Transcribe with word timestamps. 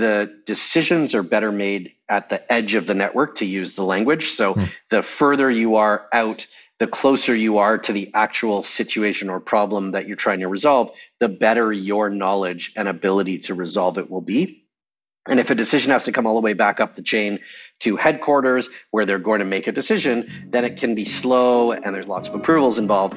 the 0.00 0.34
decisions 0.46 1.14
are 1.14 1.22
better 1.22 1.52
made 1.52 1.92
at 2.08 2.30
the 2.30 2.52
edge 2.52 2.74
of 2.74 2.86
the 2.86 2.94
network 2.94 3.36
to 3.36 3.44
use 3.44 3.74
the 3.74 3.84
language. 3.84 4.30
So 4.30 4.54
hmm. 4.54 4.64
the 4.88 5.02
further 5.02 5.50
you 5.50 5.76
are 5.76 6.06
out, 6.12 6.46
the 6.78 6.86
closer 6.86 7.34
you 7.34 7.58
are 7.58 7.76
to 7.76 7.92
the 7.92 8.10
actual 8.14 8.62
situation 8.62 9.28
or 9.28 9.38
problem 9.40 9.92
that 9.92 10.08
you're 10.08 10.16
trying 10.16 10.40
to 10.40 10.48
resolve, 10.48 10.90
the 11.20 11.28
better 11.28 11.70
your 11.72 12.08
knowledge 12.08 12.72
and 12.76 12.88
ability 12.88 13.38
to 13.38 13.54
resolve 13.54 13.98
it 13.98 14.10
will 14.10 14.22
be. 14.22 14.64
And 15.28 15.38
if 15.38 15.50
a 15.50 15.54
decision 15.54 15.90
has 15.90 16.04
to 16.04 16.12
come 16.12 16.26
all 16.26 16.34
the 16.34 16.40
way 16.40 16.54
back 16.54 16.80
up 16.80 16.96
the 16.96 17.02
chain 17.02 17.38
to 17.80 17.96
headquarters 17.96 18.70
where 18.90 19.04
they're 19.04 19.18
going 19.18 19.40
to 19.40 19.44
make 19.44 19.66
a 19.66 19.72
decision, 19.72 20.26
then 20.48 20.64
it 20.64 20.78
can 20.78 20.94
be 20.94 21.04
slow 21.04 21.72
and 21.72 21.94
there's 21.94 22.08
lots 22.08 22.26
of 22.26 22.34
approvals 22.34 22.78
involved. 22.78 23.16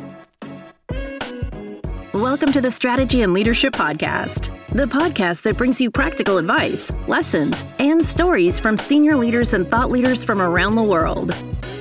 Welcome 2.14 2.52
to 2.52 2.62
the 2.62 2.70
Strategy 2.70 3.22
and 3.22 3.34
Leadership 3.34 3.74
Podcast, 3.74 4.54
the 4.74 4.86
podcast 4.86 5.44
that 5.44 5.56
brings 5.56 5.80
you 5.80 5.92
practical 5.92 6.40
advice, 6.40 6.92
lessons, 7.08 7.64
and 7.78 8.04
stories 8.04 8.60
from 8.60 8.76
senior 8.76 9.16
leaders 9.16 9.54
and 9.54 9.70
thought 9.70 9.92
leaders 9.92 10.24
from 10.24 10.42
around 10.42 10.76
the 10.76 10.82
world. 10.82 11.30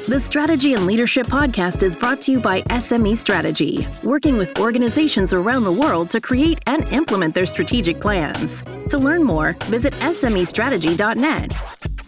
The 0.08 0.20
Strategy 0.20 0.74
and 0.74 0.86
Leadership 0.86 1.26
Podcast 1.26 1.82
is 1.82 1.96
brought 1.96 2.20
to 2.22 2.32
you 2.32 2.40
by 2.40 2.60
SME 2.62 3.16
Strategy, 3.16 3.88
working 4.02 4.36
with 4.36 4.58
organizations 4.58 5.32
around 5.32 5.64
the 5.64 5.72
world 5.72 6.10
to 6.10 6.20
create 6.20 6.58
and 6.66 6.86
implement 6.92 7.34
their 7.34 7.46
strategic 7.46 7.98
plans. 7.98 8.62
To 8.90 8.98
learn 8.98 9.22
more, 9.22 9.52
visit 9.64 9.94
SMEstrategy.net. 9.94 11.62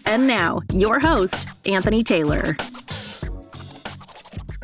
And 0.05 0.27
now, 0.27 0.61
your 0.71 0.99
host, 0.99 1.47
Anthony 1.65 2.03
Taylor. 2.03 2.55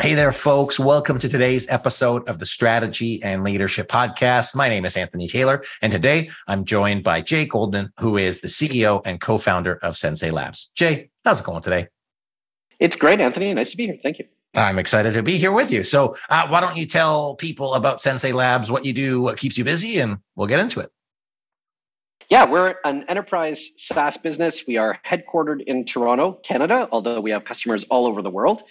Hey 0.02 0.16
there, 0.16 0.32
folks. 0.32 0.80
Welcome 0.80 1.20
to 1.20 1.30
today's 1.30 1.70
episode 1.70 2.28
of 2.28 2.40
the 2.40 2.46
Strategy 2.48 3.22
and 3.22 3.44
Leadership 3.44 3.88
Podcast. 3.88 4.56
My 4.56 4.68
name 4.68 4.84
is 4.84 4.98
Anthony 4.98 5.28
Taylor, 5.28 5.64
and 5.80 5.92
today 5.92 6.32
I'm 6.48 6.66
joined 6.66 7.04
by 7.04 7.22
Jay 7.22 7.46
Goldman, 7.46 7.94
who 8.00 8.18
is 8.18 8.42
the 8.42 8.48
CEO 8.48 9.06
and 9.06 9.22
co 9.22 9.38
founder 9.38 9.76
of 9.84 9.96
Sensei 9.96 10.32
Labs. 10.32 10.72
Jay, 10.74 11.12
how's 11.24 11.42
it 11.42 11.44
going 11.44 11.62
today? 11.62 11.88
It's 12.80 12.96
great, 12.96 13.20
Anthony. 13.20 13.54
Nice 13.54 13.70
to 13.70 13.78
be 13.78 13.86
here. 13.86 13.98
Thank 14.02 14.18
you. 14.18 14.26
I'm 14.56 14.80
excited 14.80 15.14
to 15.14 15.22
be 15.22 15.38
here 15.38 15.52
with 15.52 15.70
you. 15.70 15.84
So, 15.84 16.16
uh, 16.32 16.48
why 16.48 16.62
don't 16.62 16.78
you 16.78 16.88
tell 16.88 17.36
people 17.36 17.76
about 17.76 18.02
Sensei 18.02 18.32
Labs, 18.32 18.72
what 18.72 18.86
you 18.86 18.94
do, 18.94 19.22
what 19.22 19.38
keeps 19.38 19.56
you 19.56 19.64
busy, 19.64 20.00
and 20.00 20.18
we'll 20.36 20.48
get 20.48 20.60
into 20.60 20.80
it. 20.80 20.90
Yeah, 22.28 22.50
we're 22.50 22.76
an 22.86 23.04
enterprise 23.08 23.70
SaaS 23.76 24.18
business. 24.18 24.66
We 24.66 24.78
are 24.78 24.98
headquartered 25.06 25.62
in 25.68 25.86
Toronto, 25.86 26.40
Canada, 26.44 26.90
although 26.92 27.20
we 27.20 27.30
have 27.30 27.46
customers 27.46 27.84
all 27.84 28.08
over 28.08 28.24
the 28.24 28.32
world. 28.32 28.64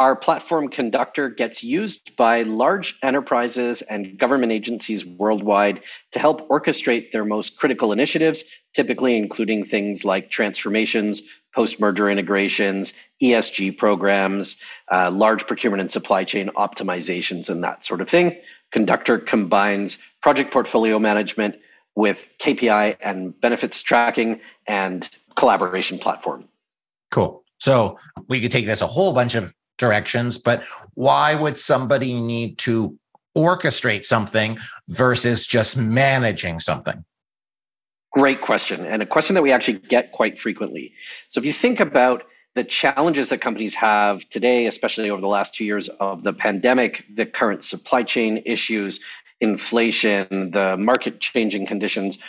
Our 0.00 0.16
platform 0.16 0.68
Conductor 0.68 1.28
gets 1.28 1.62
used 1.62 2.16
by 2.16 2.42
large 2.42 2.98
enterprises 3.02 3.80
and 3.82 4.18
government 4.18 4.50
agencies 4.50 5.06
worldwide 5.06 5.82
to 6.12 6.18
help 6.18 6.48
orchestrate 6.48 7.12
their 7.12 7.24
most 7.24 7.58
critical 7.58 7.92
initiatives, 7.92 8.42
typically 8.74 9.16
including 9.16 9.64
things 9.64 10.04
like 10.04 10.30
transformations, 10.30 11.22
post 11.54 11.78
merger 11.78 12.10
integrations, 12.10 12.92
ESG 13.22 13.78
programs, 13.78 14.56
uh, 14.90 15.12
large 15.12 15.46
procurement 15.46 15.80
and 15.80 15.90
supply 15.90 16.24
chain 16.24 16.50
optimizations, 16.56 17.48
and 17.48 17.62
that 17.62 17.84
sort 17.84 18.00
of 18.00 18.08
thing. 18.08 18.36
Conductor 18.72 19.18
combines 19.18 19.96
project 20.20 20.52
portfolio 20.52 20.98
management 20.98 21.54
with 21.94 22.26
KPI 22.40 22.96
and 23.00 23.40
benefits 23.40 23.80
tracking 23.80 24.40
and 24.66 25.08
collaboration 25.36 26.00
platform. 26.00 26.48
Cool. 27.12 27.44
So 27.60 27.96
we 28.26 28.40
could 28.40 28.50
take 28.50 28.66
this 28.66 28.80
a 28.80 28.88
whole 28.88 29.12
bunch 29.12 29.36
of 29.36 29.54
directions, 29.78 30.38
but 30.38 30.64
why 30.94 31.34
would 31.34 31.58
somebody 31.58 32.20
need 32.20 32.58
to 32.58 32.98
orchestrate 33.36 34.04
something 34.04 34.58
versus 34.88 35.46
just 35.46 35.76
managing 35.76 36.60
something? 36.60 37.04
Great 38.12 38.40
question, 38.40 38.86
and 38.86 39.02
a 39.02 39.06
question 39.06 39.34
that 39.34 39.42
we 39.42 39.50
actually 39.50 39.78
get 39.78 40.12
quite 40.12 40.40
frequently. 40.40 40.92
So, 41.28 41.40
if 41.40 41.44
you 41.44 41.52
think 41.52 41.80
about 41.80 42.22
the 42.54 42.62
challenges 42.62 43.28
that 43.30 43.40
companies 43.40 43.74
have 43.74 44.28
today, 44.28 44.66
especially 44.66 45.10
over 45.10 45.20
the 45.20 45.26
last 45.26 45.54
two 45.54 45.64
years 45.64 45.88
of 45.88 46.22
the 46.22 46.32
pandemic, 46.32 47.04
the 47.12 47.26
current 47.26 47.64
supply 47.64 48.04
chain 48.04 48.40
issues, 48.46 49.00
inflation, 49.40 50.52
the 50.52 50.76
market 50.76 51.18
changing 51.18 51.66
conditions, 51.66 52.20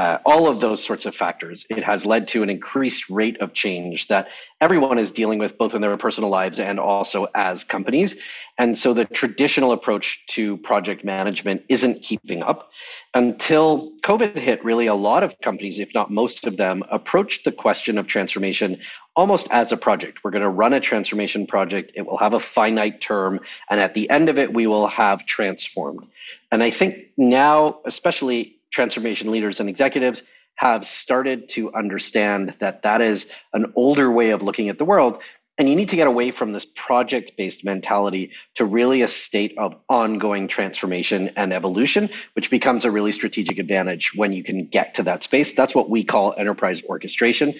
uh, 0.00 0.18
all 0.24 0.48
of 0.48 0.62
those 0.62 0.82
sorts 0.82 1.04
of 1.04 1.14
factors, 1.14 1.66
it 1.68 1.84
has 1.84 2.06
led 2.06 2.26
to 2.26 2.42
an 2.42 2.48
increased 2.48 3.10
rate 3.10 3.38
of 3.42 3.52
change 3.52 4.08
that 4.08 4.28
everyone 4.58 4.98
is 4.98 5.10
dealing 5.10 5.38
with, 5.38 5.58
both 5.58 5.74
in 5.74 5.82
their 5.82 5.94
personal 5.98 6.30
lives 6.30 6.58
and 6.58 6.80
also 6.80 7.26
as 7.34 7.64
companies. 7.64 8.16
And 8.56 8.78
so 8.78 8.94
the 8.94 9.04
traditional 9.04 9.72
approach 9.72 10.24
to 10.28 10.56
project 10.56 11.04
management 11.04 11.64
isn't 11.68 12.02
keeping 12.02 12.42
up. 12.42 12.70
Until 13.12 13.92
COVID 14.00 14.36
hit, 14.36 14.64
really, 14.64 14.86
a 14.86 14.94
lot 14.94 15.22
of 15.22 15.38
companies, 15.42 15.78
if 15.78 15.92
not 15.92 16.10
most 16.10 16.46
of 16.46 16.56
them, 16.56 16.82
approached 16.90 17.44
the 17.44 17.52
question 17.52 17.98
of 17.98 18.06
transformation 18.06 18.78
almost 19.14 19.48
as 19.50 19.70
a 19.70 19.76
project. 19.76 20.24
We're 20.24 20.30
going 20.30 20.44
to 20.44 20.48
run 20.48 20.72
a 20.72 20.80
transformation 20.80 21.46
project, 21.46 21.92
it 21.94 22.06
will 22.06 22.16
have 22.16 22.32
a 22.32 22.40
finite 22.40 23.02
term, 23.02 23.40
and 23.68 23.78
at 23.80 23.92
the 23.92 24.08
end 24.08 24.30
of 24.30 24.38
it, 24.38 24.54
we 24.54 24.66
will 24.66 24.86
have 24.86 25.26
transformed. 25.26 26.06
And 26.50 26.62
I 26.62 26.70
think 26.70 27.10
now, 27.18 27.80
especially 27.84 28.56
transformation 28.70 29.30
leaders 29.30 29.60
and 29.60 29.68
executives, 29.68 30.22
have 30.56 30.84
started 30.84 31.48
to 31.48 31.72
understand 31.74 32.54
that 32.58 32.82
that 32.82 33.00
is 33.00 33.26
an 33.52 33.72
older 33.76 34.10
way 34.10 34.30
of 34.30 34.42
looking 34.42 34.68
at 34.68 34.78
the 34.78 34.84
world 34.84 35.20
and 35.60 35.68
you 35.68 35.76
need 35.76 35.90
to 35.90 35.96
get 35.96 36.06
away 36.06 36.30
from 36.30 36.52
this 36.52 36.64
project 36.64 37.32
based 37.36 37.66
mentality 37.66 38.30
to 38.54 38.64
really 38.64 39.02
a 39.02 39.08
state 39.08 39.58
of 39.58 39.76
ongoing 39.90 40.48
transformation 40.48 41.28
and 41.36 41.52
evolution, 41.52 42.08
which 42.32 42.50
becomes 42.50 42.86
a 42.86 42.90
really 42.90 43.12
strategic 43.12 43.58
advantage 43.58 44.14
when 44.16 44.32
you 44.32 44.42
can 44.42 44.64
get 44.64 44.94
to 44.94 45.02
that 45.02 45.22
space. 45.22 45.54
That's 45.54 45.74
what 45.74 45.90
we 45.90 46.02
call 46.02 46.34
enterprise 46.38 46.82
orchestration. 46.88 47.52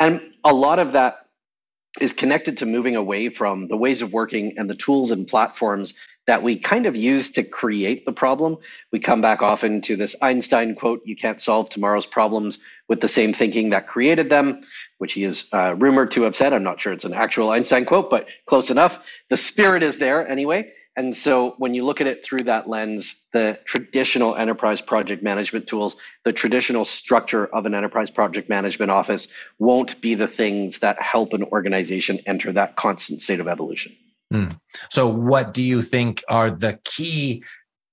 And 0.00 0.20
a 0.42 0.52
lot 0.52 0.80
of 0.80 0.94
that 0.94 1.26
is 2.00 2.12
connected 2.12 2.58
to 2.58 2.66
moving 2.66 2.96
away 2.96 3.28
from 3.28 3.68
the 3.68 3.76
ways 3.76 4.02
of 4.02 4.12
working 4.12 4.58
and 4.58 4.68
the 4.68 4.74
tools 4.74 5.12
and 5.12 5.28
platforms 5.28 5.94
that 6.26 6.42
we 6.42 6.56
kind 6.56 6.86
of 6.86 6.96
use 6.96 7.32
to 7.32 7.42
create 7.42 8.06
the 8.06 8.12
problem. 8.12 8.58
We 8.92 9.00
come 9.00 9.20
back 9.20 9.42
often 9.42 9.82
to 9.82 9.96
this 9.96 10.16
Einstein 10.22 10.74
quote 10.74 11.02
you 11.04 11.16
can't 11.16 11.40
solve 11.40 11.68
tomorrow's 11.68 12.06
problems 12.06 12.58
with 12.88 13.00
the 13.00 13.08
same 13.08 13.32
thinking 13.32 13.70
that 13.70 13.86
created 13.86 14.30
them, 14.30 14.60
which 14.98 15.14
he 15.14 15.24
is 15.24 15.48
uh, 15.52 15.74
rumored 15.76 16.12
to 16.12 16.22
have 16.22 16.36
said. 16.36 16.52
I'm 16.52 16.62
not 16.62 16.80
sure 16.80 16.92
it's 16.92 17.04
an 17.04 17.14
actual 17.14 17.50
Einstein 17.50 17.84
quote, 17.84 18.10
but 18.10 18.28
close 18.46 18.70
enough. 18.70 19.06
The 19.30 19.36
spirit 19.36 19.82
is 19.82 19.98
there 19.98 20.26
anyway. 20.26 20.72
And 20.96 21.14
so 21.16 21.56
when 21.58 21.74
you 21.74 21.84
look 21.84 22.00
at 22.00 22.06
it 22.06 22.24
through 22.24 22.44
that 22.44 22.68
lens, 22.68 23.24
the 23.32 23.58
traditional 23.64 24.36
enterprise 24.36 24.80
project 24.80 25.24
management 25.24 25.66
tools, 25.66 25.96
the 26.24 26.32
traditional 26.32 26.84
structure 26.84 27.44
of 27.44 27.66
an 27.66 27.74
enterprise 27.74 28.10
project 28.10 28.48
management 28.48 28.92
office 28.92 29.26
won't 29.58 30.00
be 30.00 30.14
the 30.14 30.28
things 30.28 30.78
that 30.80 31.02
help 31.02 31.32
an 31.32 31.42
organization 31.42 32.20
enter 32.26 32.52
that 32.52 32.76
constant 32.76 33.20
state 33.20 33.40
of 33.40 33.48
evolution. 33.48 33.96
Mm. 34.34 34.58
So, 34.90 35.06
what 35.06 35.54
do 35.54 35.62
you 35.62 35.80
think 35.80 36.22
are 36.28 36.50
the 36.50 36.78
key 36.84 37.44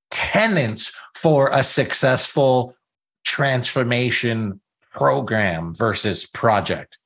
tenets 0.10 0.92
for 1.16 1.50
a 1.54 1.64
successful 1.64 2.76
transformation 3.24 4.60
program 4.92 5.76
versus 5.76 6.26
project? 6.26 6.98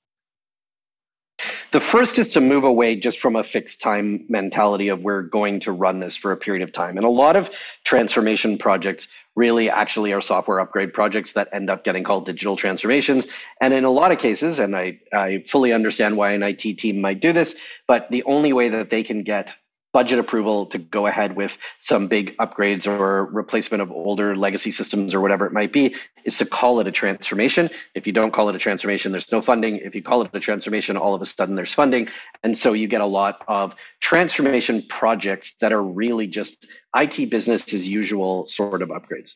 The 1.72 1.80
first 1.80 2.20
is 2.20 2.34
to 2.34 2.42
move 2.42 2.64
away 2.64 2.96
just 2.96 3.20
from 3.20 3.36
a 3.36 3.44
fixed 3.44 3.82
time 3.82 4.26
mentality 4.30 4.90
of 4.90 5.02
we're 5.02 5.22
going 5.22 5.60
to 5.62 5.72
run 5.72 6.00
this 6.00 6.16
for 6.16 6.32
a 6.32 6.38
period 6.38 6.64
of 6.64 6.72
time. 6.72 6.98
And 6.98 7.06
a 7.06 7.10
lot 7.10 7.36
of 7.36 7.50
transformation 7.84 8.58
projects 8.58 9.08
really 9.36 9.70
actually 9.70 10.14
are 10.14 10.22
software 10.22 10.60
upgrade 10.60 10.94
projects 10.94 11.34
that 11.34 11.50
end 11.52 11.70
up 11.70 11.84
getting 11.84 12.04
called 12.04 12.26
digital 12.26 12.56
transformations. 12.56 13.28
And 13.60 13.74
in 13.74 13.84
a 13.84 13.90
lot 13.90 14.12
of 14.12 14.20
cases, 14.20 14.60
and 14.60 14.76
I, 14.76 15.00
I 15.12 15.44
fully 15.46 15.74
understand 15.74 16.18
why 16.18 16.32
an 16.32 16.44
IT 16.44 16.62
team 16.62 17.02
might 17.02 17.20
do 17.20 17.34
this, 17.34 17.56
but 17.88 18.10
the 18.10 18.24
only 18.24 18.54
way 18.54 18.70
that 18.70 18.90
they 18.90 19.04
can 19.04 19.24
get 19.24 19.56
budget 19.96 20.20
approval 20.20 20.66
to 20.66 20.78
go 20.78 21.08
ahead 21.08 21.38
with 21.38 21.58
some 21.80 22.10
big 22.10 22.36
upgrades 22.36 22.86
or 22.86 23.24
replacement 23.24 23.82
of 23.82 23.90
older 23.94 24.36
legacy 24.36 24.70
systems 24.70 25.14
or 25.14 25.22
whatever 25.22 25.46
it 25.46 25.54
might 25.54 25.72
be 25.72 25.96
is 26.26 26.38
to 26.38 26.46
call 26.46 26.82
it 26.82 26.88
a 26.90 26.92
transformation. 26.92 27.70
If 27.94 28.06
you 28.06 28.12
don't 28.12 28.34
call 28.34 28.50
it 28.50 28.56
a 28.58 28.60
transformation, 28.60 29.14
there's 29.14 29.32
no 29.32 29.42
funding. 29.42 29.78
If 29.78 29.96
you 29.96 30.04
call 30.04 30.22
it 30.24 30.32
a 30.34 30.40
transformation, 30.42 30.98
all 30.98 31.16
of 31.16 31.22
a 31.22 31.26
sudden 31.26 31.56
there's 31.56 31.72
funding. 31.72 32.10
And 32.44 32.58
so 32.58 32.74
you 32.74 32.90
get 32.90 33.00
a 33.00 33.06
lot 33.06 33.42
of 33.48 33.74
transformation 34.02 34.84
projects 34.90 35.54
that 35.62 35.72
are 35.72 35.82
really 35.82 36.28
just 36.28 36.66
IT 36.94 37.30
business 37.30 37.74
as 37.74 37.88
usual 37.88 38.48
sort 38.48 38.82
of 38.82 38.90
upgrades. 38.90 39.36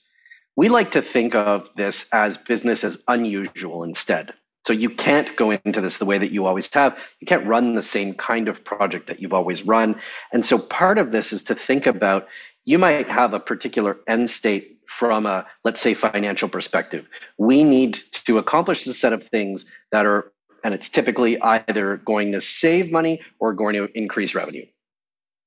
We 0.57 0.67
like 0.67 0.91
to 0.91 1.01
think 1.01 1.35
of 1.35 1.73
this 1.77 2.05
as 2.11 2.35
business 2.35 2.83
as 2.83 3.01
unusual 3.07 3.85
instead. 3.85 4.33
So 4.69 4.73
you 4.73 4.91
can't 4.91 5.35
go 5.35 5.49
into 5.49 5.81
this 5.81 5.97
the 5.97 6.05
way 6.05 6.19
that 6.19 6.31
you 6.31 6.45
always 6.45 6.71
have. 6.75 6.95
You 7.19 7.25
can't 7.25 7.47
run 7.47 7.73
the 7.73 7.81
same 7.81 8.13
kind 8.13 8.47
of 8.47 8.63
project 8.63 9.07
that 9.07 9.19
you've 9.19 9.33
always 9.33 9.65
run. 9.65 9.99
And 10.31 10.45
so 10.45 10.59
part 10.59 10.99
of 10.99 11.11
this 11.11 11.33
is 11.33 11.41
to 11.45 11.55
think 11.55 11.87
about 11.87 12.27
you 12.65 12.77
might 12.77 13.07
have 13.07 13.33
a 13.33 13.39
particular 13.39 13.97
end 14.07 14.29
state 14.29 14.77
from 14.85 15.25
a, 15.25 15.47
let's 15.63 15.81
say, 15.81 15.95
financial 15.95 16.47
perspective. 16.47 17.07
We 17.39 17.63
need 17.63 17.95
to 18.27 18.37
accomplish 18.37 18.85
a 18.85 18.93
set 18.93 19.11
of 19.11 19.23
things 19.23 19.65
that 19.91 20.05
are, 20.05 20.31
and 20.63 20.75
it's 20.75 20.89
typically 20.89 21.41
either 21.41 21.97
going 21.97 22.33
to 22.33 22.39
save 22.39 22.91
money 22.91 23.21
or 23.39 23.53
going 23.53 23.73
to 23.73 23.89
increase 23.97 24.35
revenue. 24.35 24.67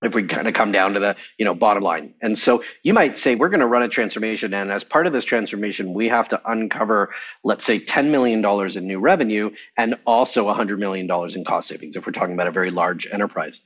If 0.02 0.14
we 0.14 0.24
kind 0.24 0.48
of 0.48 0.54
come 0.54 0.72
down 0.72 0.94
to 0.94 1.00
the 1.00 1.16
you 1.38 1.44
know 1.44 1.54
bottom 1.54 1.82
line. 1.82 2.14
And 2.20 2.36
so 2.36 2.62
you 2.82 2.92
might 2.94 3.18
say 3.18 3.34
we're 3.34 3.48
going 3.48 3.60
to 3.60 3.66
run 3.66 3.82
a 3.82 3.88
transformation 3.88 4.52
and 4.54 4.70
as 4.70 4.84
part 4.84 5.06
of 5.06 5.12
this 5.12 5.24
transformation 5.24 5.94
we 5.94 6.08
have 6.08 6.28
to 6.28 6.40
uncover 6.50 7.14
let's 7.44 7.64
say 7.64 7.78
$10 7.78 8.10
million 8.10 8.44
in 8.76 8.86
new 8.86 8.98
revenue 8.98 9.50
and 9.76 9.96
also 10.06 10.52
$100 10.52 10.78
million 10.78 11.10
in 11.34 11.44
cost 11.44 11.68
savings 11.68 11.96
if 11.96 12.06
we're 12.06 12.12
talking 12.12 12.34
about 12.34 12.48
a 12.48 12.52
very 12.52 12.70
large 12.70 13.06
enterprise. 13.10 13.60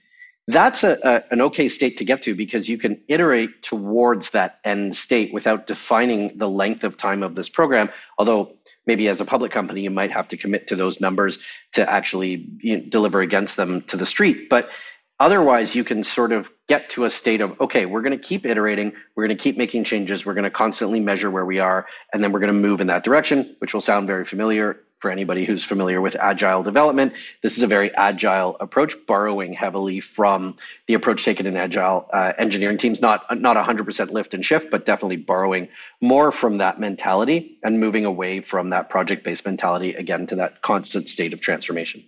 That's 0.48 0.84
a, 0.84 0.96
a, 1.02 1.32
an 1.32 1.40
okay 1.42 1.66
state 1.68 1.96
to 1.98 2.04
get 2.04 2.22
to 2.22 2.34
because 2.36 2.68
you 2.68 2.78
can 2.78 3.00
iterate 3.08 3.62
towards 3.62 4.30
that 4.30 4.60
end 4.64 4.94
state 4.94 5.32
without 5.32 5.66
defining 5.66 6.38
the 6.38 6.48
length 6.48 6.84
of 6.84 6.96
time 6.96 7.24
of 7.24 7.34
this 7.34 7.48
program. 7.48 7.90
Although 8.16 8.52
maybe 8.86 9.08
as 9.08 9.20
a 9.20 9.24
public 9.24 9.50
company 9.50 9.80
you 9.80 9.90
might 9.90 10.12
have 10.12 10.28
to 10.28 10.36
commit 10.36 10.68
to 10.68 10.76
those 10.76 11.00
numbers 11.00 11.40
to 11.72 11.90
actually 11.90 12.48
you 12.60 12.76
know, 12.76 12.84
deliver 12.88 13.20
against 13.20 13.56
them 13.56 13.82
to 13.82 13.96
the 13.96 14.06
street. 14.06 14.48
But 14.48 14.70
Otherwise, 15.18 15.74
you 15.74 15.82
can 15.82 16.04
sort 16.04 16.30
of 16.30 16.50
get 16.68 16.90
to 16.90 17.06
a 17.06 17.10
state 17.10 17.40
of, 17.40 17.58
okay, 17.60 17.86
we're 17.86 18.02
going 18.02 18.18
to 18.18 18.22
keep 18.22 18.44
iterating, 18.44 18.92
we're 19.14 19.26
going 19.26 19.36
to 19.36 19.42
keep 19.42 19.56
making 19.56 19.82
changes, 19.82 20.26
we're 20.26 20.34
going 20.34 20.44
to 20.44 20.50
constantly 20.50 21.00
measure 21.00 21.30
where 21.30 21.44
we 21.44 21.58
are, 21.58 21.86
and 22.12 22.22
then 22.22 22.32
we're 22.32 22.40
going 22.40 22.54
to 22.54 22.60
move 22.60 22.82
in 22.82 22.88
that 22.88 23.02
direction, 23.02 23.56
which 23.60 23.72
will 23.72 23.80
sound 23.80 24.06
very 24.06 24.26
familiar 24.26 24.78
for 24.98 25.10
anybody 25.10 25.44
who's 25.44 25.64
familiar 25.64 26.00
with 26.00 26.16
agile 26.16 26.62
development. 26.62 27.14
This 27.42 27.56
is 27.56 27.62
a 27.62 27.66
very 27.66 27.94
agile 27.94 28.56
approach, 28.60 28.94
borrowing 29.06 29.54
heavily 29.54 30.00
from 30.00 30.56
the 30.86 30.94
approach 30.94 31.24
taken 31.24 31.46
in 31.46 31.56
agile 31.56 32.08
uh, 32.12 32.32
engineering 32.38 32.76
teams, 32.76 33.00
not, 33.00 33.40
not 33.40 33.56
100% 33.56 34.10
lift 34.10 34.34
and 34.34 34.44
shift, 34.44 34.70
but 34.70 34.84
definitely 34.84 35.16
borrowing 35.16 35.69
more 36.00 36.30
from 36.30 36.58
that 36.58 36.78
mentality 36.78 37.58
and 37.62 37.80
moving 37.80 38.04
away 38.04 38.40
from 38.40 38.70
that 38.70 38.90
project 38.90 39.24
based 39.24 39.46
mentality 39.46 39.94
again 39.94 40.26
to 40.26 40.36
that 40.36 40.60
constant 40.60 41.08
state 41.08 41.32
of 41.32 41.40
transformation. 41.40 42.04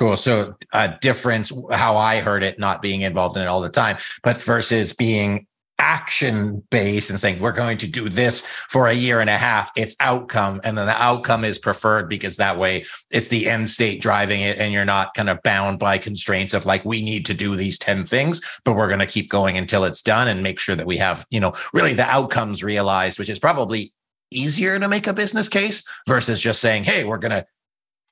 Cool. 0.00 0.16
So 0.16 0.54
a 0.72 0.96
difference, 1.02 1.52
how 1.72 1.98
I 1.98 2.20
heard 2.20 2.42
it, 2.42 2.58
not 2.58 2.80
being 2.80 3.02
involved 3.02 3.36
in 3.36 3.42
it 3.42 3.48
all 3.48 3.60
the 3.60 3.68
time, 3.68 3.98
but 4.22 4.40
versus 4.40 4.94
being 4.94 5.46
action 5.78 6.62
based 6.70 7.10
and 7.10 7.20
saying 7.20 7.38
we're 7.38 7.52
going 7.52 7.76
to 7.76 7.86
do 7.86 8.08
this 8.08 8.40
for 8.40 8.86
a 8.86 8.94
year 8.94 9.20
and 9.20 9.30
a 9.30 9.38
half 9.38 9.70
it's 9.76 9.96
outcome 9.98 10.60
and 10.62 10.76
then 10.76 10.84
the 10.84 11.02
outcome 11.02 11.42
is 11.42 11.58
preferred 11.58 12.06
because 12.06 12.36
that 12.36 12.58
way 12.58 12.84
it's 13.10 13.28
the 13.28 13.48
end 13.48 13.66
state 13.66 14.02
driving 14.02 14.42
it 14.42 14.58
and 14.58 14.74
you're 14.74 14.84
not 14.84 15.14
kind 15.14 15.30
of 15.30 15.42
bound 15.42 15.78
by 15.78 15.96
constraints 15.96 16.52
of 16.52 16.66
like 16.66 16.84
we 16.84 17.00
need 17.00 17.24
to 17.24 17.32
do 17.32 17.56
these 17.56 17.78
10 17.78 18.04
things 18.04 18.42
but 18.66 18.74
we're 18.74 18.88
going 18.88 19.00
to 19.00 19.06
keep 19.06 19.30
going 19.30 19.56
until 19.56 19.84
it's 19.84 20.02
done 20.02 20.28
and 20.28 20.42
make 20.42 20.58
sure 20.58 20.76
that 20.76 20.86
we 20.86 20.98
have 20.98 21.26
you 21.30 21.40
know 21.40 21.54
really 21.72 21.94
the 21.94 22.04
outcomes 22.04 22.62
realized 22.62 23.18
which 23.18 23.30
is 23.30 23.38
probably 23.38 23.90
easier 24.30 24.78
to 24.78 24.86
make 24.86 25.06
a 25.06 25.14
business 25.14 25.48
case 25.48 25.82
versus 26.06 26.42
just 26.42 26.60
saying 26.60 26.84
hey 26.84 27.04
we're 27.04 27.16
going 27.16 27.30
to 27.30 27.46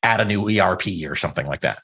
add 0.08 0.20
a 0.20 0.24
new 0.24 0.48
ERP 0.48 0.86
or 1.04 1.14
something 1.14 1.46
like 1.46 1.60
that. 1.60 1.78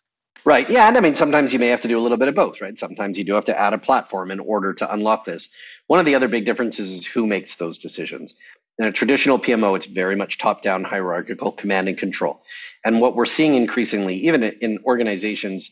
Right. 0.47 0.69
Yeah. 0.69 0.89
And 0.89 0.97
I 0.97 1.01
mean, 1.01 1.15
sometimes 1.15 1.53
you 1.53 1.59
may 1.59 1.69
have 1.69 1.81
to 1.83 1.89
do 1.89 1.99
a 1.99 2.03
little 2.03 2.19
bit 2.19 2.29
of 2.29 2.35
both, 2.35 2.61
right? 2.61 2.79
Sometimes 2.79 3.17
you 3.17 3.25
do 3.25 3.35
have 3.35 3.47
to 3.47 3.59
add 3.59 3.73
a 3.73 3.79
platform 3.79 4.31
in 4.31 4.41
order 4.41 4.75
to 4.75 4.93
unlock 4.93 5.25
this. 5.25 5.51
One 5.87 6.01
of 6.01 6.07
the 6.07 6.15
other 6.15 6.29
big 6.29 6.45
differences 6.45 6.91
is 6.91 7.07
who 7.07 7.27
makes 7.27 7.57
those 7.57 7.79
decisions. 7.79 8.35
In 8.79 8.87
a 8.87 8.93
traditional 8.93 9.39
PMO, 9.39 9.77
it's 9.77 9.87
very 9.87 10.17
much 10.17 10.39
top 10.39 10.61
down 10.61 10.85
hierarchical 10.85 11.53
command 11.53 11.89
and 11.89 11.97
control. 11.97 12.43
And 12.85 13.01
what 13.01 13.15
we're 13.15 13.25
seeing 13.25 13.55
increasingly, 13.55 14.17
even 14.17 14.43
in 14.43 14.81
organizations 14.85 15.71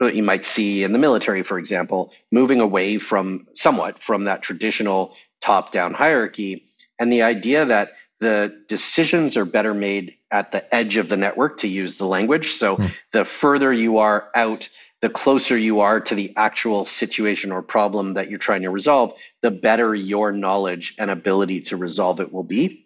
that 0.00 0.14
you 0.14 0.22
might 0.22 0.46
see 0.46 0.84
in 0.84 0.92
the 0.92 0.98
military, 0.98 1.42
for 1.42 1.58
example, 1.58 2.12
moving 2.32 2.60
away 2.60 2.98
from 2.98 3.46
somewhat 3.54 4.00
from 4.00 4.24
that 4.24 4.42
traditional 4.42 5.14
top 5.40 5.70
down 5.70 5.94
hierarchy 5.94 6.64
and 6.98 7.12
the 7.12 7.22
idea 7.22 7.64
that 7.64 7.90
the 8.20 8.62
decisions 8.68 9.36
are 9.36 9.44
better 9.44 9.74
made 9.74 10.14
at 10.30 10.52
the 10.52 10.74
edge 10.74 10.96
of 10.96 11.08
the 11.08 11.16
network 11.16 11.58
to 11.58 11.68
use 11.68 11.96
the 11.96 12.06
language. 12.06 12.52
So 12.54 12.76
mm. 12.76 12.92
the 13.12 13.24
further 13.24 13.72
you 13.72 13.98
are 13.98 14.28
out, 14.34 14.68
the 15.00 15.08
closer 15.08 15.56
you 15.56 15.80
are 15.80 16.00
to 16.00 16.14
the 16.14 16.34
actual 16.36 16.84
situation 16.84 17.52
or 17.52 17.62
problem 17.62 18.14
that 18.14 18.28
you're 18.28 18.38
trying 18.38 18.62
to 18.62 18.70
resolve, 18.70 19.14
the 19.42 19.50
better 19.50 19.94
your 19.94 20.32
knowledge 20.32 20.94
and 20.98 21.10
ability 21.10 21.62
to 21.62 21.76
resolve 21.76 22.20
it 22.20 22.32
will 22.32 22.42
be. 22.42 22.84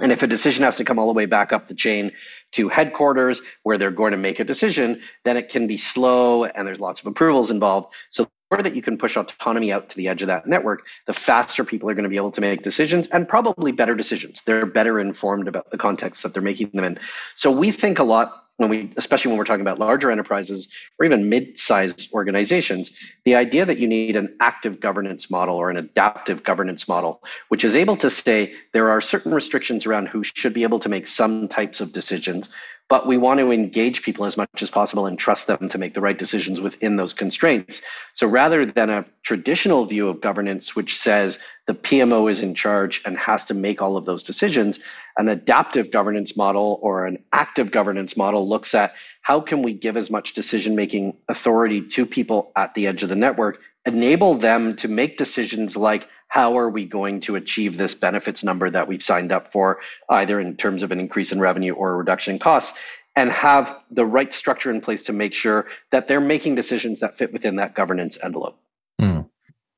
And 0.00 0.12
if 0.12 0.22
a 0.22 0.26
decision 0.26 0.62
has 0.62 0.76
to 0.76 0.84
come 0.84 0.98
all 0.98 1.08
the 1.08 1.16
way 1.16 1.26
back 1.26 1.52
up 1.52 1.66
the 1.66 1.74
chain 1.74 2.12
to 2.52 2.68
headquarters 2.68 3.40
where 3.62 3.78
they're 3.78 3.90
going 3.90 4.12
to 4.12 4.18
make 4.18 4.38
a 4.38 4.44
decision, 4.44 5.00
then 5.24 5.36
it 5.36 5.48
can 5.48 5.66
be 5.66 5.76
slow 5.76 6.44
and 6.44 6.66
there's 6.66 6.78
lots 6.78 7.00
of 7.00 7.06
approvals 7.06 7.50
involved. 7.50 7.92
So 8.10 8.28
that 8.56 8.74
you 8.74 8.82
can 8.82 8.96
push 8.96 9.16
autonomy 9.16 9.72
out 9.72 9.90
to 9.90 9.96
the 9.96 10.08
edge 10.08 10.22
of 10.22 10.28
that 10.28 10.46
network, 10.46 10.86
the 11.06 11.12
faster 11.12 11.64
people 11.64 11.90
are 11.90 11.94
going 11.94 12.04
to 12.04 12.08
be 12.08 12.16
able 12.16 12.30
to 12.32 12.40
make 12.40 12.62
decisions 12.62 13.06
and 13.08 13.28
probably 13.28 13.72
better 13.72 13.94
decisions. 13.94 14.42
They're 14.42 14.66
better 14.66 14.98
informed 14.98 15.48
about 15.48 15.70
the 15.70 15.78
context 15.78 16.22
that 16.22 16.32
they're 16.32 16.42
making 16.42 16.70
them 16.70 16.84
in. 16.84 16.98
So 17.34 17.50
we 17.50 17.70
think 17.72 17.98
a 17.98 18.04
lot 18.04 18.44
when 18.56 18.70
we, 18.70 18.92
especially 18.96 19.28
when 19.28 19.38
we're 19.38 19.44
talking 19.44 19.60
about 19.60 19.78
larger 19.78 20.10
enterprises 20.10 20.68
or 20.98 21.06
even 21.06 21.28
mid-sized 21.28 22.12
organizations, 22.12 22.90
the 23.24 23.36
idea 23.36 23.64
that 23.64 23.78
you 23.78 23.86
need 23.86 24.16
an 24.16 24.36
active 24.40 24.80
governance 24.80 25.30
model 25.30 25.56
or 25.56 25.70
an 25.70 25.76
adaptive 25.76 26.42
governance 26.42 26.88
model, 26.88 27.22
which 27.48 27.62
is 27.62 27.76
able 27.76 27.96
to 27.96 28.10
say 28.10 28.52
there 28.72 28.90
are 28.90 29.00
certain 29.00 29.32
restrictions 29.32 29.86
around 29.86 30.08
who 30.08 30.24
should 30.24 30.54
be 30.54 30.64
able 30.64 30.80
to 30.80 30.88
make 30.88 31.06
some 31.06 31.46
types 31.46 31.80
of 31.80 31.92
decisions, 31.92 32.50
but 32.88 33.06
we 33.06 33.18
want 33.18 33.38
to 33.38 33.52
engage 33.52 34.02
people 34.02 34.24
as 34.24 34.36
much 34.36 34.62
as 34.62 34.70
possible 34.70 35.06
and 35.06 35.18
trust 35.18 35.46
them 35.46 35.68
to 35.68 35.78
make 35.78 35.94
the 35.94 36.00
right 36.00 36.18
decisions 36.18 36.60
within 36.60 36.96
those 36.96 37.12
constraints. 37.12 37.82
So 38.14 38.26
rather 38.26 38.64
than 38.64 38.88
a 38.88 39.04
traditional 39.22 39.84
view 39.84 40.08
of 40.08 40.20
governance, 40.20 40.74
which 40.74 40.98
says 40.98 41.38
the 41.66 41.74
PMO 41.74 42.30
is 42.30 42.42
in 42.42 42.54
charge 42.54 43.02
and 43.04 43.18
has 43.18 43.44
to 43.46 43.54
make 43.54 43.82
all 43.82 43.98
of 43.98 44.06
those 44.06 44.22
decisions, 44.22 44.80
an 45.18 45.28
adaptive 45.28 45.90
governance 45.90 46.36
model 46.36 46.78
or 46.80 47.06
an 47.06 47.22
active 47.32 47.70
governance 47.70 48.16
model 48.16 48.48
looks 48.48 48.74
at 48.74 48.94
how 49.20 49.40
can 49.40 49.62
we 49.62 49.74
give 49.74 49.98
as 49.98 50.10
much 50.10 50.32
decision 50.32 50.74
making 50.74 51.14
authority 51.28 51.86
to 51.88 52.06
people 52.06 52.52
at 52.56 52.74
the 52.74 52.86
edge 52.86 53.02
of 53.02 53.10
the 53.10 53.16
network, 53.16 53.60
enable 53.84 54.34
them 54.34 54.76
to 54.76 54.88
make 54.88 55.18
decisions 55.18 55.76
like 55.76 56.08
how 56.28 56.58
are 56.58 56.70
we 56.70 56.84
going 56.84 57.20
to 57.20 57.36
achieve 57.36 57.76
this 57.76 57.94
benefits 57.94 58.44
number 58.44 58.70
that 58.70 58.86
we've 58.86 59.02
signed 59.02 59.32
up 59.32 59.48
for, 59.48 59.80
either 60.10 60.38
in 60.38 60.56
terms 60.56 60.82
of 60.82 60.92
an 60.92 61.00
increase 61.00 61.32
in 61.32 61.40
revenue 61.40 61.72
or 61.72 61.90
a 61.90 61.96
reduction 61.96 62.34
in 62.34 62.38
costs, 62.38 62.78
and 63.16 63.32
have 63.32 63.76
the 63.90 64.06
right 64.06 64.32
structure 64.32 64.70
in 64.70 64.80
place 64.80 65.02
to 65.02 65.12
make 65.12 65.34
sure 65.34 65.66
that 65.90 66.06
they're 66.06 66.20
making 66.20 66.54
decisions 66.54 67.00
that 67.00 67.18
fit 67.18 67.32
within 67.32 67.56
that 67.56 67.74
governance 67.74 68.16
envelope. 68.22 68.58
Hmm. 69.00 69.22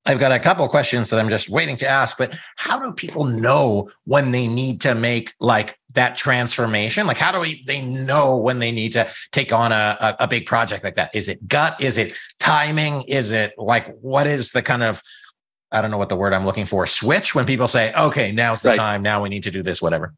I've 0.06 0.19
got 0.19 0.32
a 0.32 0.38
couple 0.38 0.67
questions 0.69 1.11
that 1.11 1.20
I'm 1.20 1.29
just 1.29 1.49
waiting 1.49 1.76
to 1.79 1.88
ask, 1.88 2.19
but 2.19 2.35
how 2.56 2.79
do 2.79 2.93
people 2.93 3.25
know 3.25 3.91
when 4.05 4.32
they 4.32 4.49
need 4.49 4.81
to 4.82 4.94
make 4.94 5.35
like 5.41 5.79
that 5.93 6.17
transformation? 6.17 7.06
Like, 7.06 7.19
how 7.19 7.32
do 7.32 7.38
we, 7.38 7.62
they 7.67 7.82
know 7.82 8.37
when 8.37 8.58
they 8.58 8.73
need 8.73 8.93
to 8.93 9.11
take 9.31 9.53
on 9.53 9.73
a, 9.73 10.17
a 10.19 10.26
big 10.26 10.46
project 10.46 10.85
like 10.85 10.94
that? 10.94 11.14
Is 11.14 11.29
it 11.29 11.46
gut? 11.46 11.81
Is 11.81 11.99
it 11.99 12.14
timing? 12.38 13.03
Is 13.03 13.31
it 13.31 13.53
like, 13.58 13.94
what 14.00 14.26
is 14.26 14.53
the 14.53 14.62
kind 14.62 14.82
of 14.82 15.03
I 15.72 15.82
don't 15.82 15.90
know 15.90 15.99
what 15.99 16.08
the 16.08 16.17
word 16.17 16.32
I'm 16.32 16.44
looking 16.44 16.67
for, 16.67 16.87
switch 16.87 17.34
when 17.34 17.46
people 17.46 17.69
say, 17.69 17.93
okay, 17.93 18.32
now's 18.32 18.62
the 18.62 18.70
right. 18.70 18.76
time. 18.76 19.02
Now 19.02 19.22
we 19.22 19.28
need 19.28 19.44
to 19.44 19.50
do 19.50 19.62
this, 19.62 19.81
whatever. 19.81 20.14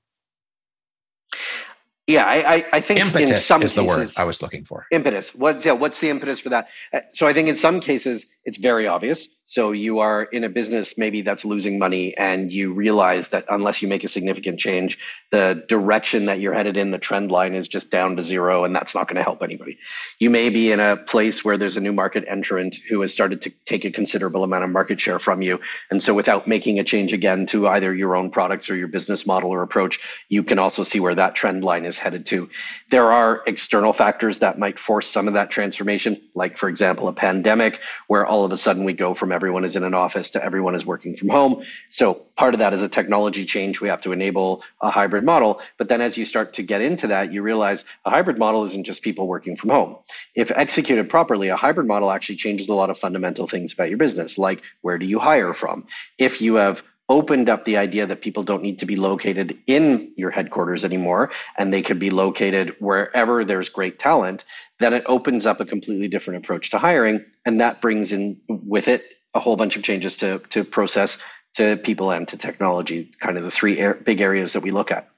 Yeah, 2.09 2.25
I, 2.27 2.67
I 2.73 2.81
think 2.81 2.99
impetus 2.99 3.31
in 3.31 3.37
some 3.37 3.63
is 3.63 3.73
cases, 3.73 3.75
the 3.77 3.85
word 3.85 4.11
I 4.17 4.25
was 4.25 4.43
looking 4.43 4.65
for. 4.65 4.87
Impetus. 4.91 5.35
What's 5.35 5.65
yeah? 5.65 5.73
What's 5.73 6.01
the 6.01 6.11
impetus 6.11 6.41
for 6.41 6.49
that? 6.49 6.69
Uh, 6.93 7.01
so 7.13 7.29
I 7.29 7.33
think 7.33 7.49
in 7.49 7.55
some 7.55 7.81
cases 7.81 8.27
it's 8.45 8.59
very 8.59 8.87
obvious. 8.87 9.29
So 9.45 9.73
you 9.73 9.99
are 9.99 10.23
in 10.23 10.45
a 10.45 10.49
business 10.49 10.97
maybe 10.97 11.23
that's 11.23 11.45
losing 11.45 11.79
money, 11.79 12.17
and 12.17 12.53
you 12.53 12.73
realize 12.73 13.29
that 13.29 13.45
unless 13.51 13.83
you 13.83 13.89
make 13.89 14.03
a 14.05 14.09
significant 14.09 14.59
change, 14.59 14.99
the 15.31 15.65
direction 15.69 16.27
that 16.27 16.41
you're 16.41 16.55
headed 16.55 16.77
in, 16.77 16.91
the 16.91 16.99
trend 16.99 17.31
line 17.31 17.55
is 17.55 17.69
just 17.69 17.91
down 17.91 18.17
to 18.17 18.23
zero, 18.23 18.65
and 18.65 18.75
that's 18.75 18.95
not 18.95 19.09
going 19.09 19.17
to 19.17 19.23
help 19.23 19.43
anybody. 19.43 19.79
You 20.19 20.31
may 20.31 20.49
be 20.49 20.73
in 20.73 20.81
a 20.81 20.97
place 20.97 21.45
where 21.45 21.59
there's 21.59 21.77
a 21.77 21.81
new 21.81 21.93
market 21.93 22.25
entrant 22.27 22.77
who 22.89 23.01
has 23.03 23.13
started 23.13 23.43
to 23.43 23.51
take 23.67 23.85
a 23.85 23.91
considerable 23.91 24.45
amount 24.45 24.65
of 24.65 24.71
market 24.71 25.01
share 25.01 25.19
from 25.19 25.43
you, 25.43 25.61
and 25.91 26.03
so 26.03 26.15
without 26.15 26.49
making 26.49 26.79
a 26.79 26.85
change 26.85 27.13
again 27.13 27.47
to 27.47 27.69
either 27.69 27.95
your 27.95 28.17
own 28.17 28.31
products 28.31 28.71
or 28.71 28.77
your 28.77 28.89
business 28.89 29.27
model 29.27 29.51
or 29.51 29.63
approach, 29.63 30.01
you 30.29 30.43
can 30.43 30.59
also 30.59 30.83
see 30.83 31.01
where 31.01 31.15
that 31.15 31.35
trend 31.35 31.63
line 31.63 31.85
is 31.85 31.99
headed 31.99 32.27
to. 32.27 32.49
There 32.93 33.11
are 33.11 33.43
external 33.47 33.95
factors 33.95 34.41
that 34.41 34.59
might 34.59 34.79
force 34.79 35.09
some 35.09 35.27
of 35.27 35.33
that 35.33 35.51
transformation, 35.51 36.21
like 36.35 36.59
for 36.59 36.69
example, 36.69 37.09
a 37.09 37.15
pandemic, 37.15 37.81
where 38.07 38.27
all 38.27 38.45
of 38.45 38.53
a 38.53 38.57
sudden 38.59 38.85
we 38.85 38.93
go 38.93 39.15
from 39.15 39.33
everyone 39.33 39.65
is 39.65 39.77
in 39.77 39.83
an 39.83 39.95
office 39.95 40.33
to 40.33 40.45
everyone 40.45 40.75
is 40.75 40.85
working 40.85 41.17
from 41.17 41.31
home. 41.31 41.65
So 41.89 42.13
part 42.37 42.53
of 42.53 42.61
that 42.61 42.75
is 42.75 42.83
a 42.83 42.91
technology 42.91 43.47
change. 43.47 43.81
We 43.81 43.89
have 43.89 44.03
to 44.03 44.13
enable 44.13 44.63
a 44.83 44.91
hybrid 44.91 45.25
model. 45.25 45.63
But 45.79 45.89
then 45.89 46.03
as 46.03 46.19
you 46.19 46.27
start 46.27 46.53
to 46.53 46.63
get 46.63 46.83
into 46.83 47.07
that, 47.07 47.33
you 47.33 47.41
realize 47.41 47.87
a 48.05 48.11
hybrid 48.11 48.39
model 48.39 48.63
isn't 48.65 48.85
just 48.85 49.01
people 49.01 49.27
working 49.27 49.57
from 49.57 49.71
home. 49.71 49.97
If 50.35 50.51
executed 50.51 51.09
properly, 51.09 51.49
a 51.49 51.57
hybrid 51.57 51.87
model 51.87 52.11
actually 52.11 52.37
changes 52.37 52.69
a 52.69 52.75
lot 52.75 52.91
of 52.91 52.99
fundamental 52.99 53.47
things 53.47 53.73
about 53.73 53.89
your 53.89 53.97
business, 53.97 54.37
like 54.37 54.61
where 54.83 54.99
do 54.99 55.07
you 55.07 55.19
hire 55.19 55.55
from? 55.55 55.87
If 56.19 56.43
you 56.43 56.57
have 56.57 56.85
opened 57.13 57.51
up 57.51 57.65
the 57.67 57.77
idea 57.77 58.07
that 58.07 58.23
people 58.23 58.43
don't 58.43 58.63
need 58.63 58.79
to 58.79 58.87
be 58.87 58.97
located 58.97 59.59
in 59.67 60.13
your 60.17 60.31
headquarters 60.31 60.83
anymore 60.83 61.31
and 61.59 61.71
they 61.71 61.83
could 61.83 61.99
be 61.99 62.09
located 62.09 62.75
wherever 62.79 63.45
there's 63.45 63.69
great 63.69 63.99
talent, 63.99 64.47
then 64.81 64.95
it 64.95 65.05
opens 65.05 65.45
up 65.45 65.61
a 65.61 65.67
completely 65.67 66.09
different 66.09 66.43
approach 66.43 66.71
to 66.71 66.79
hiring. 66.79 67.23
And 67.45 67.61
that 67.61 67.83
brings 67.83 68.13
in 68.13 68.41
with 68.49 68.89
it 68.89 69.05
a 69.35 69.41
whole 69.41 69.57
bunch 69.57 69.77
of 69.77 69.83
changes 69.83 70.17
to, 70.17 70.39
to 70.49 70.65
process, 70.65 71.19
to 71.57 71.77
people, 71.77 72.11
and 72.11 72.27
to 72.29 72.39
technology, 72.39 73.13
kind 73.21 73.37
of 73.37 73.45
the 73.45 73.51
three 73.51 73.79
big 74.05 74.23
areas 74.23 74.55
that 74.55 74.63
we 74.63 74.71
look 74.71 74.91
at. 74.91 75.12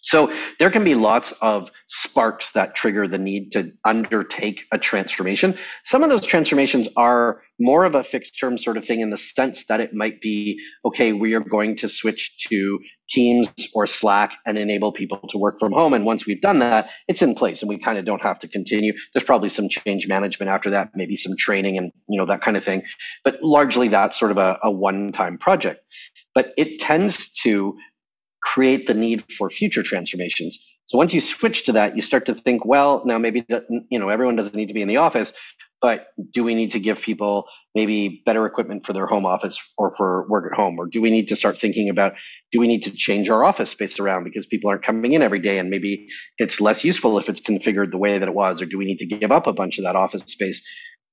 So 0.00 0.32
there 0.58 0.70
can 0.70 0.84
be 0.84 0.94
lots 0.94 1.32
of 1.42 1.70
sparks 1.88 2.52
that 2.52 2.74
trigger 2.74 3.08
the 3.08 3.18
need 3.18 3.52
to 3.52 3.72
undertake 3.84 4.64
a 4.72 4.78
transformation. 4.78 5.56
Some 5.84 6.02
of 6.04 6.10
those 6.10 6.24
transformations 6.24 6.88
are 6.96 7.42
more 7.58 7.84
of 7.84 7.94
a 7.96 8.04
fixed 8.04 8.38
term 8.38 8.58
sort 8.58 8.76
of 8.76 8.84
thing 8.84 9.00
in 9.00 9.10
the 9.10 9.16
sense 9.16 9.66
that 9.66 9.80
it 9.80 9.92
might 9.92 10.20
be, 10.20 10.60
okay, 10.84 11.12
we 11.12 11.34
are 11.34 11.40
going 11.40 11.76
to 11.78 11.88
switch 11.88 12.46
to 12.48 12.78
Teams 13.10 13.48
or 13.74 13.86
Slack 13.86 14.36
and 14.46 14.56
enable 14.56 14.92
people 14.92 15.18
to 15.30 15.38
work 15.38 15.58
from 15.58 15.72
home. 15.72 15.94
And 15.94 16.04
once 16.04 16.26
we've 16.26 16.40
done 16.40 16.60
that, 16.60 16.90
it's 17.08 17.22
in 17.22 17.34
place 17.34 17.62
and 17.62 17.68
we 17.68 17.78
kind 17.78 17.98
of 17.98 18.04
don't 18.04 18.22
have 18.22 18.38
to 18.40 18.48
continue. 18.48 18.92
There's 19.12 19.24
probably 19.24 19.48
some 19.48 19.68
change 19.68 20.06
management 20.06 20.50
after 20.50 20.70
that, 20.70 20.90
maybe 20.94 21.16
some 21.16 21.34
training 21.36 21.78
and, 21.78 21.90
you 22.08 22.18
know, 22.18 22.26
that 22.26 22.42
kind 22.42 22.56
of 22.56 22.62
thing. 22.62 22.82
But 23.24 23.42
largely 23.42 23.88
that's 23.88 24.18
sort 24.18 24.30
of 24.30 24.38
a, 24.38 24.58
a 24.62 24.70
one-time 24.70 25.38
project. 25.38 25.80
But 26.34 26.52
it 26.56 26.78
tends 26.78 27.32
to 27.42 27.76
create 28.42 28.86
the 28.86 28.94
need 28.94 29.24
for 29.32 29.50
future 29.50 29.82
transformations. 29.82 30.58
So 30.86 30.96
once 30.96 31.12
you 31.12 31.20
switch 31.20 31.66
to 31.66 31.72
that, 31.72 31.96
you 31.96 32.02
start 32.02 32.26
to 32.26 32.34
think, 32.34 32.64
well, 32.64 33.02
now 33.04 33.18
maybe 33.18 33.44
you 33.90 33.98
know 33.98 34.08
everyone 34.08 34.36
doesn't 34.36 34.54
need 34.54 34.68
to 34.68 34.74
be 34.74 34.82
in 34.82 34.88
the 34.88 34.96
office, 34.96 35.32
but 35.80 36.08
do 36.32 36.42
we 36.42 36.54
need 36.54 36.72
to 36.72 36.80
give 36.80 37.00
people 37.00 37.46
maybe 37.74 38.22
better 38.24 38.46
equipment 38.46 38.86
for 38.86 38.92
their 38.92 39.06
home 39.06 39.26
office 39.26 39.58
or 39.76 39.94
for 39.96 40.26
work 40.28 40.50
at 40.50 40.56
home, 40.56 40.78
or 40.78 40.86
do 40.86 41.00
we 41.00 41.10
need 41.10 41.28
to 41.28 41.36
start 41.36 41.58
thinking 41.58 41.88
about 41.88 42.14
do 42.50 42.58
we 42.58 42.66
need 42.66 42.82
to 42.84 42.90
change 42.90 43.28
our 43.28 43.44
office 43.44 43.70
space 43.70 44.00
around 44.00 44.24
because 44.24 44.46
people 44.46 44.70
aren't 44.70 44.82
coming 44.82 45.12
in 45.12 45.22
every 45.22 45.40
day 45.40 45.58
and 45.58 45.70
maybe 45.70 46.08
it's 46.38 46.60
less 46.60 46.84
useful 46.84 47.18
if 47.18 47.28
it's 47.28 47.40
configured 47.40 47.90
the 47.90 47.98
way 47.98 48.18
that 48.18 48.28
it 48.28 48.34
was, 48.34 48.62
or 48.62 48.66
do 48.66 48.78
we 48.78 48.86
need 48.86 48.98
to 48.98 49.06
give 49.06 49.30
up 49.30 49.46
a 49.46 49.52
bunch 49.52 49.78
of 49.78 49.84
that 49.84 49.96
office 49.96 50.22
space? 50.22 50.66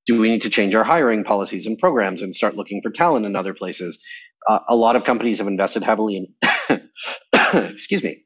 Do 0.07 0.19
we 0.19 0.29
need 0.29 0.43
to 0.43 0.49
change 0.49 0.75
our 0.75 0.83
hiring 0.83 1.23
policies 1.23 1.65
and 1.65 1.77
programs 1.77 2.21
and 2.21 2.33
start 2.33 2.55
looking 2.55 2.81
for 2.81 2.91
talent 2.91 3.25
in 3.25 3.35
other 3.35 3.53
places? 3.53 4.01
Uh, 4.47 4.59
a 4.69 4.75
lot 4.75 4.95
of 4.95 5.03
companies 5.03 5.39
have 5.39 5.47
invested 5.47 5.83
heavily 5.83 6.17
in 6.17 6.27
excuse 7.71 8.03
me, 8.03 8.23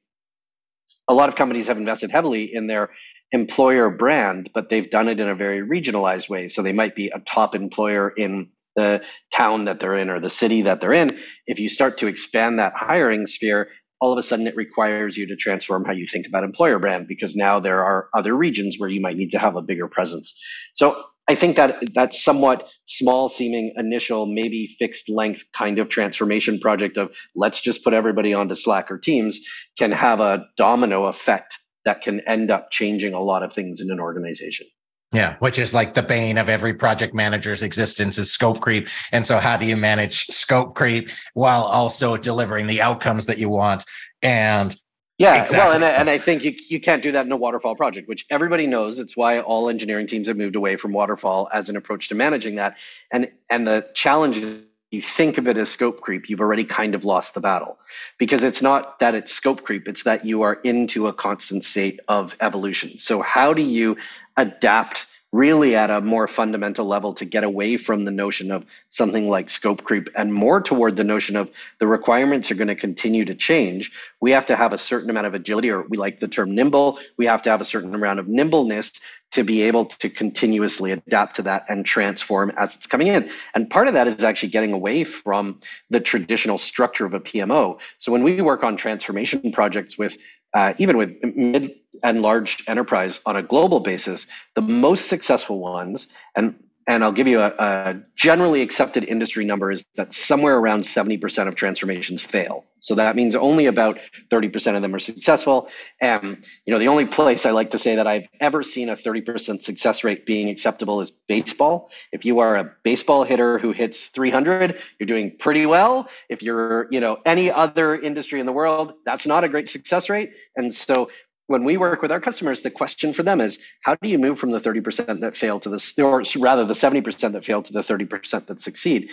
a 1.07 1.13
lot 1.13 1.29
of 1.29 1.35
companies 1.35 1.67
have 1.67 1.77
invested 1.77 2.11
heavily 2.11 2.53
in 2.53 2.67
their 2.67 2.89
employer 3.31 3.89
brand, 3.89 4.49
but 4.53 4.69
they've 4.69 4.89
done 4.89 5.07
it 5.07 5.19
in 5.19 5.29
a 5.29 5.35
very 5.35 5.61
regionalized 5.61 6.29
way. 6.29 6.47
So 6.47 6.61
they 6.61 6.71
might 6.71 6.95
be 6.95 7.09
a 7.09 7.19
top 7.19 7.55
employer 7.55 8.09
in 8.09 8.49
the 8.75 9.03
town 9.33 9.65
that 9.65 9.79
they're 9.79 9.97
in 9.97 10.09
or 10.09 10.19
the 10.19 10.29
city 10.29 10.63
that 10.63 10.81
they're 10.81 10.93
in. 10.93 11.19
If 11.45 11.59
you 11.59 11.69
start 11.69 11.99
to 11.99 12.07
expand 12.07 12.59
that 12.59 12.73
hiring 12.75 13.27
sphere, 13.27 13.69
all 14.01 14.11
of 14.11 14.17
a 14.17 14.23
sudden 14.23 14.47
it 14.47 14.55
requires 14.55 15.17
you 15.17 15.27
to 15.27 15.35
transform 15.35 15.83
how 15.83 15.91
you 15.91 16.07
think 16.07 16.27
about 16.27 16.43
employer 16.43 16.79
brand 16.79 17.07
because 17.07 17.35
now 17.35 17.59
there 17.59 17.83
are 17.83 18.09
other 18.13 18.35
regions 18.35 18.77
where 18.77 18.89
you 18.89 19.01
might 19.01 19.17
need 19.17 19.31
to 19.31 19.39
have 19.39 19.55
a 19.55 19.61
bigger 19.61 19.87
presence. 19.87 20.33
So 20.73 21.03
I 21.27 21.35
think 21.35 21.57
that 21.57 21.93
that 21.93 22.13
somewhat 22.13 22.67
small 22.87 23.29
seeming 23.29 23.73
initial, 23.75 24.25
maybe 24.25 24.65
fixed 24.79 25.09
length 25.09 25.43
kind 25.53 25.77
of 25.77 25.89
transformation 25.89 26.59
project 26.59 26.97
of 26.97 27.15
let's 27.35 27.61
just 27.61 27.83
put 27.83 27.93
everybody 27.93 28.33
onto 28.33 28.55
Slack 28.55 28.89
or 28.89 28.97
Teams 28.97 29.39
can 29.77 29.91
have 29.91 30.21
a 30.21 30.45
domino 30.57 31.05
effect 31.05 31.57
that 31.85 32.01
can 32.01 32.21
end 32.21 32.49
up 32.49 32.71
changing 32.71 33.13
a 33.13 33.21
lot 33.21 33.43
of 33.43 33.53
things 33.53 33.79
in 33.79 33.91
an 33.91 33.99
organization. 33.99 34.65
Yeah, 35.11 35.37
which 35.39 35.57
is 35.57 35.73
like 35.73 35.95
the 35.95 36.03
bane 36.03 36.37
of 36.37 36.49
every 36.49 36.73
project 36.73 37.15
manager's 37.15 37.63
existence 37.63 38.19
is 38.19 38.31
scope 38.31 38.61
creep. 38.61 38.87
And 39.11 39.25
so, 39.25 39.39
how 39.39 39.57
do 39.57 39.65
you 39.65 39.75
manage 39.75 40.27
scope 40.27 40.75
creep 40.75 41.09
while 41.33 41.63
also 41.63 42.15
delivering 42.15 42.67
the 42.67 42.81
outcomes 42.81 43.25
that 43.25 43.39
you 43.39 43.49
want? 43.49 43.85
And 44.21 44.75
yeah, 45.17 45.41
exactly. 45.41 45.57
well, 45.57 45.71
and 45.71 45.83
I, 45.83 45.89
and 45.89 46.09
I 46.09 46.19
think 46.19 46.43
you 46.43 46.55
you 46.69 46.79
can't 46.79 47.01
do 47.01 47.11
that 47.11 47.25
in 47.25 47.31
a 47.31 47.37
waterfall 47.37 47.75
project, 47.75 48.07
which 48.07 48.25
everybody 48.29 48.67
knows. 48.67 48.99
It's 48.99 49.17
why 49.17 49.39
all 49.39 49.67
engineering 49.67 50.05
teams 50.05 50.27
have 50.27 50.37
moved 50.37 50.55
away 50.55 50.77
from 50.77 50.93
waterfall 50.93 51.49
as 51.51 51.69
an 51.69 51.75
approach 51.75 52.07
to 52.09 52.15
managing 52.15 52.55
that. 52.55 52.77
And 53.11 53.31
and 53.49 53.67
the 53.67 53.87
challenge 53.95 54.37
is 54.37 54.61
you 54.91 55.01
think 55.01 55.37
of 55.37 55.47
it 55.47 55.57
as 55.57 55.69
scope 55.69 56.01
creep, 56.01 56.29
you've 56.29 56.41
already 56.41 56.63
kind 56.63 56.95
of 56.95 57.05
lost 57.05 57.33
the 57.33 57.39
battle 57.39 57.77
because 58.17 58.43
it's 58.43 58.61
not 58.61 58.99
that 58.99 59.15
it's 59.15 59.31
scope 59.31 59.63
creep, 59.63 59.87
it's 59.87 60.03
that 60.03 60.25
you 60.25 60.41
are 60.41 60.55
into 60.63 61.07
a 61.07 61.13
constant 61.13 61.63
state 61.63 61.99
of 62.07 62.35
evolution. 62.41 62.97
So 62.97 63.21
how 63.21 63.53
do 63.53 63.61
you 63.61 63.97
adapt 64.35 65.05
really 65.31 65.75
at 65.75 65.91
a 65.91 66.01
more 66.01 66.27
fundamental 66.27 66.87
level 66.87 67.13
to 67.13 67.25
get 67.25 67.43
away 67.43 67.77
from 67.77 68.03
the 68.03 68.11
notion 68.11 68.51
of 68.51 68.65
something 68.89 69.29
like 69.29 69.49
scope 69.49 69.83
creep 69.83 70.09
and 70.15 70.33
more 70.33 70.59
toward 70.59 70.95
the 70.95 71.03
notion 71.03 71.35
of 71.35 71.51
the 71.77 71.85
requirements 71.85 72.49
are 72.49 72.55
going 72.55 72.67
to 72.67 72.75
continue 72.75 73.23
to 73.25 73.35
change. 73.35 73.91
We 74.19 74.31
have 74.31 74.47
to 74.47 74.55
have 74.55 74.73
a 74.73 74.77
certain 74.77 75.09
amount 75.09 75.27
of 75.27 75.35
agility, 75.35 75.69
or 75.69 75.83
we 75.83 75.97
like 75.97 76.19
the 76.19 76.27
term 76.27 76.55
nimble. 76.55 76.99
We 77.17 77.27
have 77.27 77.43
to 77.43 77.51
have 77.51 77.61
a 77.61 77.65
certain 77.65 77.93
amount 77.93 78.19
of 78.19 78.27
nimbleness 78.27 78.93
to 79.31 79.43
be 79.43 79.63
able 79.63 79.85
to 79.85 80.09
continuously 80.09 80.91
adapt 80.91 81.35
to 81.35 81.43
that 81.43 81.65
and 81.69 81.85
transform 81.85 82.51
as 82.57 82.75
it's 82.75 82.87
coming 82.87 83.07
in. 83.07 83.29
And 83.53 83.69
part 83.69 83.87
of 83.87 83.93
that 83.93 84.07
is 84.07 84.23
actually 84.23 84.49
getting 84.49 84.73
away 84.73 85.03
from 85.03 85.59
the 85.89 85.99
traditional 85.99 86.57
structure 86.57 87.05
of 87.05 87.13
a 87.13 87.19
PMO. 87.19 87.79
So 87.99 88.11
when 88.11 88.23
we 88.23 88.41
work 88.41 88.63
on 88.63 88.77
transformation 88.77 89.51
projects 89.51 89.97
with 89.97 90.17
uh, 90.53 90.73
even 90.79 90.97
with 90.97 91.15
mid 91.35 91.75
and 92.01 92.23
large 92.23 92.63
enterprise 92.67 93.19
on 93.25 93.35
a 93.35 93.43
global 93.43 93.79
basis, 93.79 94.25
the 94.55 94.61
most 94.61 95.07
successful 95.07 95.59
ones, 95.59 96.07
and 96.35 96.55
and 96.89 97.03
I'll 97.03 97.11
give 97.11 97.27
you 97.27 97.39
a, 97.39 97.53
a, 97.59 98.01
generally 98.15 98.63
accepted 98.63 99.03
industry 99.03 99.45
number 99.45 99.71
is 99.71 99.85
that 99.95 100.11
somewhere 100.11 100.57
around 100.57 100.81
70% 100.81 101.47
of 101.47 101.53
transformations 101.53 102.23
fail. 102.23 102.65
So 102.79 102.95
that 102.95 103.15
means 103.15 103.35
only 103.35 103.67
about 103.67 103.99
30% 104.31 104.75
of 104.75 104.81
them 104.81 104.95
are 104.95 104.99
successful. 104.99 105.69
And 106.01 106.43
you 106.65 106.73
know, 106.73 106.79
the 106.79 106.87
only 106.87 107.05
place 107.05 107.45
I 107.45 107.51
like 107.51 107.69
to 107.71 107.77
say 107.77 107.97
that 107.97 108.07
I've 108.07 108.27
ever 108.39 108.63
seen 108.63 108.89
a 108.89 108.95
30% 108.95 109.61
success 109.61 110.03
rate 110.03 110.25
being 110.25 110.49
acceptable 110.49 110.99
is 110.99 111.11
baseball. 111.11 111.91
If 112.11 112.25
you 112.25 112.39
are 112.39 112.55
a 112.55 112.71
baseball 112.83 113.23
hitter 113.23 113.59
who 113.59 113.71
hits 113.71 114.07
300, 114.07 114.79
you're 114.97 115.07
doing 115.07 115.37
pretty 115.37 115.67
well. 115.67 116.09
If 116.27 116.41
you're, 116.41 116.87
you 116.89 117.01
know, 117.01 117.19
any 117.23 117.51
other 117.51 117.99
industry 117.99 118.39
in 118.39 118.47
the 118.47 118.53
world, 118.53 118.93
that's 119.05 119.27
not 119.27 119.43
a 119.43 119.49
great 119.49 119.69
success 119.69 120.09
rate. 120.09 120.31
And 120.55 120.73
so 120.73 121.11
when 121.49 121.63
we 121.63 121.77
work 121.77 122.03
with 122.03 122.11
our 122.11 122.21
customers, 122.21 122.61
the 122.61 122.69
question 122.69 123.11
for 123.11 123.23
them 123.23 123.41
is 123.41 123.57
how 123.81 123.95
do 123.95 124.07
you 124.07 124.19
move 124.19 124.37
from 124.37 124.51
the 124.51 124.61
30% 124.61 125.21
that 125.21 125.35
fail 125.35 125.59
to 125.59 125.69
the, 125.69 126.03
or 126.03 126.21
rather 126.39 126.63
the 126.63 126.75
70% 126.75 127.31
that 127.31 127.43
fail 127.43 127.63
to 127.63 127.73
the 127.73 127.81
30% 127.81 128.45
that 128.45 128.61
succeed? 128.61 129.09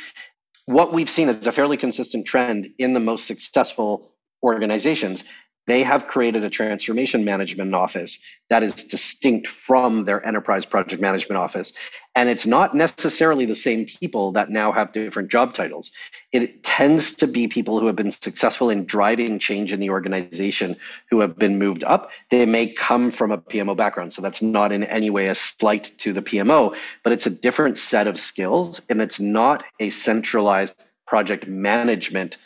What 0.67 0.93
we've 0.93 1.09
seen 1.09 1.31
is 1.31 1.47
a 1.47 1.53
fairly 1.53 1.79
consistent 1.79 2.27
trend 2.27 2.69
in 2.79 2.93
the 2.93 3.01
most 3.01 3.27
successful 3.27 4.13
organizations 4.43 5.25
they 5.67 5.83
have 5.83 6.07
created 6.07 6.45
a 6.45 6.51
transformation 6.51 7.25
management 7.25 7.75
office 7.75 8.19
that 8.49 8.63
is 8.63 8.73
distinct 8.73 9.49
from 9.49 10.05
their 10.05 10.25
enterprise 10.25 10.65
project 10.65 11.03
management 11.03 11.39
office. 11.39 11.73
And 12.15 12.29
it's 12.29 12.47
not 12.47 12.75
necessarily 12.75 13.45
the 13.45 13.55
same 13.55 13.85
people 13.85 14.33
that 14.33 14.49
now 14.49 14.73
have 14.73 14.93
different 14.93 15.31
job 15.31 15.53
titles. 15.53 15.91
It 16.33 16.63
tends 16.63 17.15
to 17.17 17.27
be 17.27 17.49
people 17.49 17.79
who 17.79 17.87
have 17.87 17.97
been 17.97 18.13
successful 18.13 18.71
in 18.71 18.87
driving 18.87 19.39
change 19.39 19.73
in 19.73 19.81
the 19.81 19.91
organization 19.91 20.77
who 21.11 21.21
have 21.21 21.37
been 21.37 21.59
moved 21.59 21.85
up. 21.85 22.11
They 22.31 22.47
may 22.47 22.69
come 22.69 23.11
from 23.11 23.33
a 23.33 23.39
PMO 23.39 23.77
background. 23.77 24.13
So 24.13 24.23
that's 24.23 24.41
not 24.41 24.73
in 24.73 24.85
any 24.85 25.11
way 25.11 25.27
a 25.27 25.35
slight 25.35 25.93
to 25.99 26.13
the 26.13 26.23
PMO, 26.23 26.77
but 27.03 27.13
it's 27.13 27.27
a 27.27 27.31
different 27.31 27.77
set 27.77 28.07
of 28.07 28.19
skills 28.19 28.81
and 28.89 29.03
it's 29.03 29.21
not 29.21 29.65
a 29.81 29.91
centralized 29.91 30.77
project 31.07 31.47
management 31.47 32.39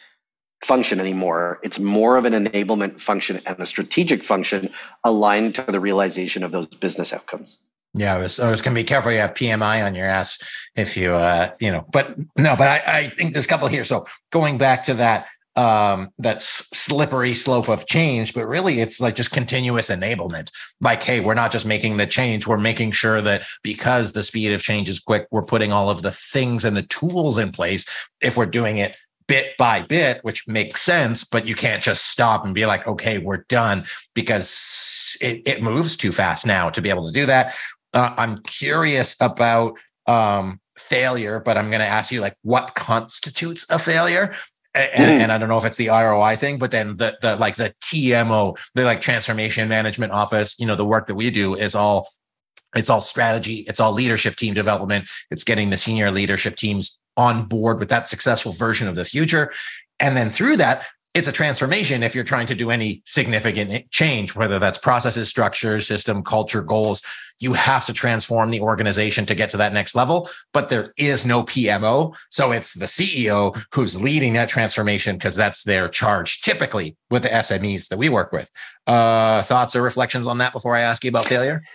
function 0.62 1.00
anymore. 1.00 1.58
It's 1.62 1.78
more 1.78 2.16
of 2.16 2.24
an 2.24 2.32
enablement 2.32 3.00
function 3.00 3.40
and 3.46 3.58
a 3.58 3.66
strategic 3.66 4.22
function 4.22 4.72
aligned 5.04 5.54
to 5.56 5.62
the 5.62 5.80
realization 5.80 6.42
of 6.42 6.52
those 6.52 6.66
business 6.66 7.12
outcomes. 7.12 7.58
Yeah, 7.94 8.14
I 8.14 8.18
was, 8.18 8.38
I 8.38 8.50
was 8.50 8.62
going 8.62 8.74
to 8.74 8.80
be 8.80 8.84
careful. 8.84 9.10
You 9.10 9.18
have 9.18 9.34
PMI 9.34 9.84
on 9.84 9.94
your 9.94 10.06
ass 10.06 10.38
if 10.76 10.96
you, 10.96 11.14
uh, 11.14 11.52
you 11.60 11.72
know, 11.72 11.84
but 11.92 12.16
no, 12.38 12.54
but 12.54 12.68
I, 12.68 12.98
I 12.98 13.12
think 13.16 13.32
there's 13.32 13.46
a 13.46 13.48
couple 13.48 13.66
here. 13.68 13.84
So 13.84 14.06
going 14.30 14.58
back 14.58 14.84
to 14.84 14.94
that, 14.94 15.26
um, 15.56 16.10
that 16.18 16.40
slippery 16.42 17.34
slope 17.34 17.68
of 17.68 17.86
change, 17.86 18.32
but 18.32 18.46
really 18.46 18.80
it's 18.80 19.00
like 19.00 19.16
just 19.16 19.32
continuous 19.32 19.88
enablement. 19.88 20.52
Like, 20.80 21.02
hey, 21.02 21.18
we're 21.18 21.34
not 21.34 21.50
just 21.50 21.66
making 21.66 21.96
the 21.96 22.06
change, 22.06 22.46
we're 22.46 22.58
making 22.58 22.92
sure 22.92 23.20
that 23.20 23.44
because 23.64 24.12
the 24.12 24.22
speed 24.22 24.52
of 24.52 24.62
change 24.62 24.88
is 24.88 25.00
quick, 25.00 25.26
we're 25.32 25.42
putting 25.42 25.72
all 25.72 25.90
of 25.90 26.02
the 26.02 26.12
things 26.12 26.64
and 26.64 26.76
the 26.76 26.84
tools 26.84 27.38
in 27.38 27.50
place. 27.50 27.84
If 28.20 28.36
we're 28.36 28.46
doing 28.46 28.78
it 28.78 28.94
bit 29.30 29.56
by 29.56 29.80
bit, 29.80 30.18
which 30.24 30.48
makes 30.48 30.82
sense, 30.82 31.22
but 31.22 31.46
you 31.46 31.54
can't 31.54 31.80
just 31.80 32.10
stop 32.10 32.44
and 32.44 32.52
be 32.52 32.66
like, 32.66 32.84
okay, 32.88 33.18
we're 33.18 33.44
done 33.48 33.84
because 34.12 35.16
it, 35.20 35.40
it 35.46 35.62
moves 35.62 35.96
too 35.96 36.10
fast 36.10 36.44
now 36.44 36.68
to 36.68 36.82
be 36.82 36.90
able 36.90 37.06
to 37.06 37.12
do 37.12 37.26
that. 37.26 37.54
Uh, 37.94 38.12
I'm 38.16 38.42
curious 38.42 39.14
about 39.20 39.78
um, 40.08 40.60
failure, 40.76 41.38
but 41.38 41.56
I'm 41.56 41.70
going 41.70 41.80
to 41.80 41.86
ask 41.86 42.10
you 42.10 42.20
like, 42.20 42.34
what 42.42 42.74
constitutes 42.74 43.66
a 43.70 43.78
failure? 43.78 44.34
And, 44.74 44.90
mm. 44.92 45.22
and, 45.22 45.32
I 45.32 45.38
don't 45.38 45.48
know 45.48 45.58
if 45.58 45.64
it's 45.64 45.76
the 45.76 45.88
ROI 45.88 46.36
thing, 46.36 46.58
but 46.58 46.70
then 46.70 46.96
the 46.96 47.16
the 47.22 47.34
like 47.34 47.56
the 47.56 47.74
TMO, 47.82 48.56
the 48.76 48.84
like 48.84 49.00
transformation 49.00 49.68
management 49.68 50.12
office, 50.12 50.54
you 50.60 50.66
know, 50.66 50.76
the 50.76 50.84
work 50.84 51.08
that 51.08 51.16
we 51.16 51.30
do 51.30 51.56
is 51.56 51.74
all 51.74 52.08
it's 52.76 52.88
all 52.88 53.00
strategy, 53.00 53.64
it's 53.66 53.80
all 53.80 53.92
leadership 53.92 54.36
team 54.36 54.54
development, 54.54 55.08
it's 55.28 55.42
getting 55.42 55.70
the 55.70 55.76
senior 55.76 56.12
leadership 56.12 56.54
teams 56.54 56.99
on 57.20 57.44
board 57.44 57.78
with 57.78 57.90
that 57.90 58.08
successful 58.08 58.50
version 58.50 58.88
of 58.88 58.94
the 58.94 59.04
future. 59.04 59.52
And 60.00 60.16
then 60.16 60.30
through 60.30 60.56
that, 60.56 60.86
it's 61.12 61.28
a 61.28 61.32
transformation 61.32 62.02
if 62.02 62.14
you're 62.14 62.24
trying 62.24 62.46
to 62.46 62.54
do 62.54 62.70
any 62.70 63.02
significant 63.04 63.90
change, 63.90 64.34
whether 64.34 64.58
that's 64.58 64.78
processes, 64.78 65.28
structures, 65.28 65.86
system, 65.86 66.22
culture, 66.22 66.62
goals. 66.62 67.02
You 67.40 67.52
have 67.52 67.84
to 67.86 67.92
transform 67.92 68.50
the 68.50 68.60
organization 68.60 69.26
to 69.26 69.34
get 69.34 69.50
to 69.50 69.58
that 69.58 69.74
next 69.74 69.94
level. 69.94 70.30
But 70.54 70.70
there 70.70 70.94
is 70.96 71.26
no 71.26 71.42
PMO. 71.42 72.14
So 72.30 72.52
it's 72.52 72.72
the 72.72 72.86
CEO 72.86 73.60
who's 73.74 74.00
leading 74.00 74.32
that 74.34 74.48
transformation 74.48 75.16
because 75.16 75.34
that's 75.34 75.64
their 75.64 75.88
charge, 75.88 76.40
typically 76.40 76.96
with 77.10 77.24
the 77.24 77.28
SMEs 77.28 77.88
that 77.88 77.98
we 77.98 78.08
work 78.08 78.32
with. 78.32 78.50
Uh, 78.86 79.42
thoughts 79.42 79.76
or 79.76 79.82
reflections 79.82 80.26
on 80.26 80.38
that 80.38 80.54
before 80.54 80.74
I 80.74 80.80
ask 80.80 81.04
you 81.04 81.10
about 81.10 81.26
failure? 81.26 81.62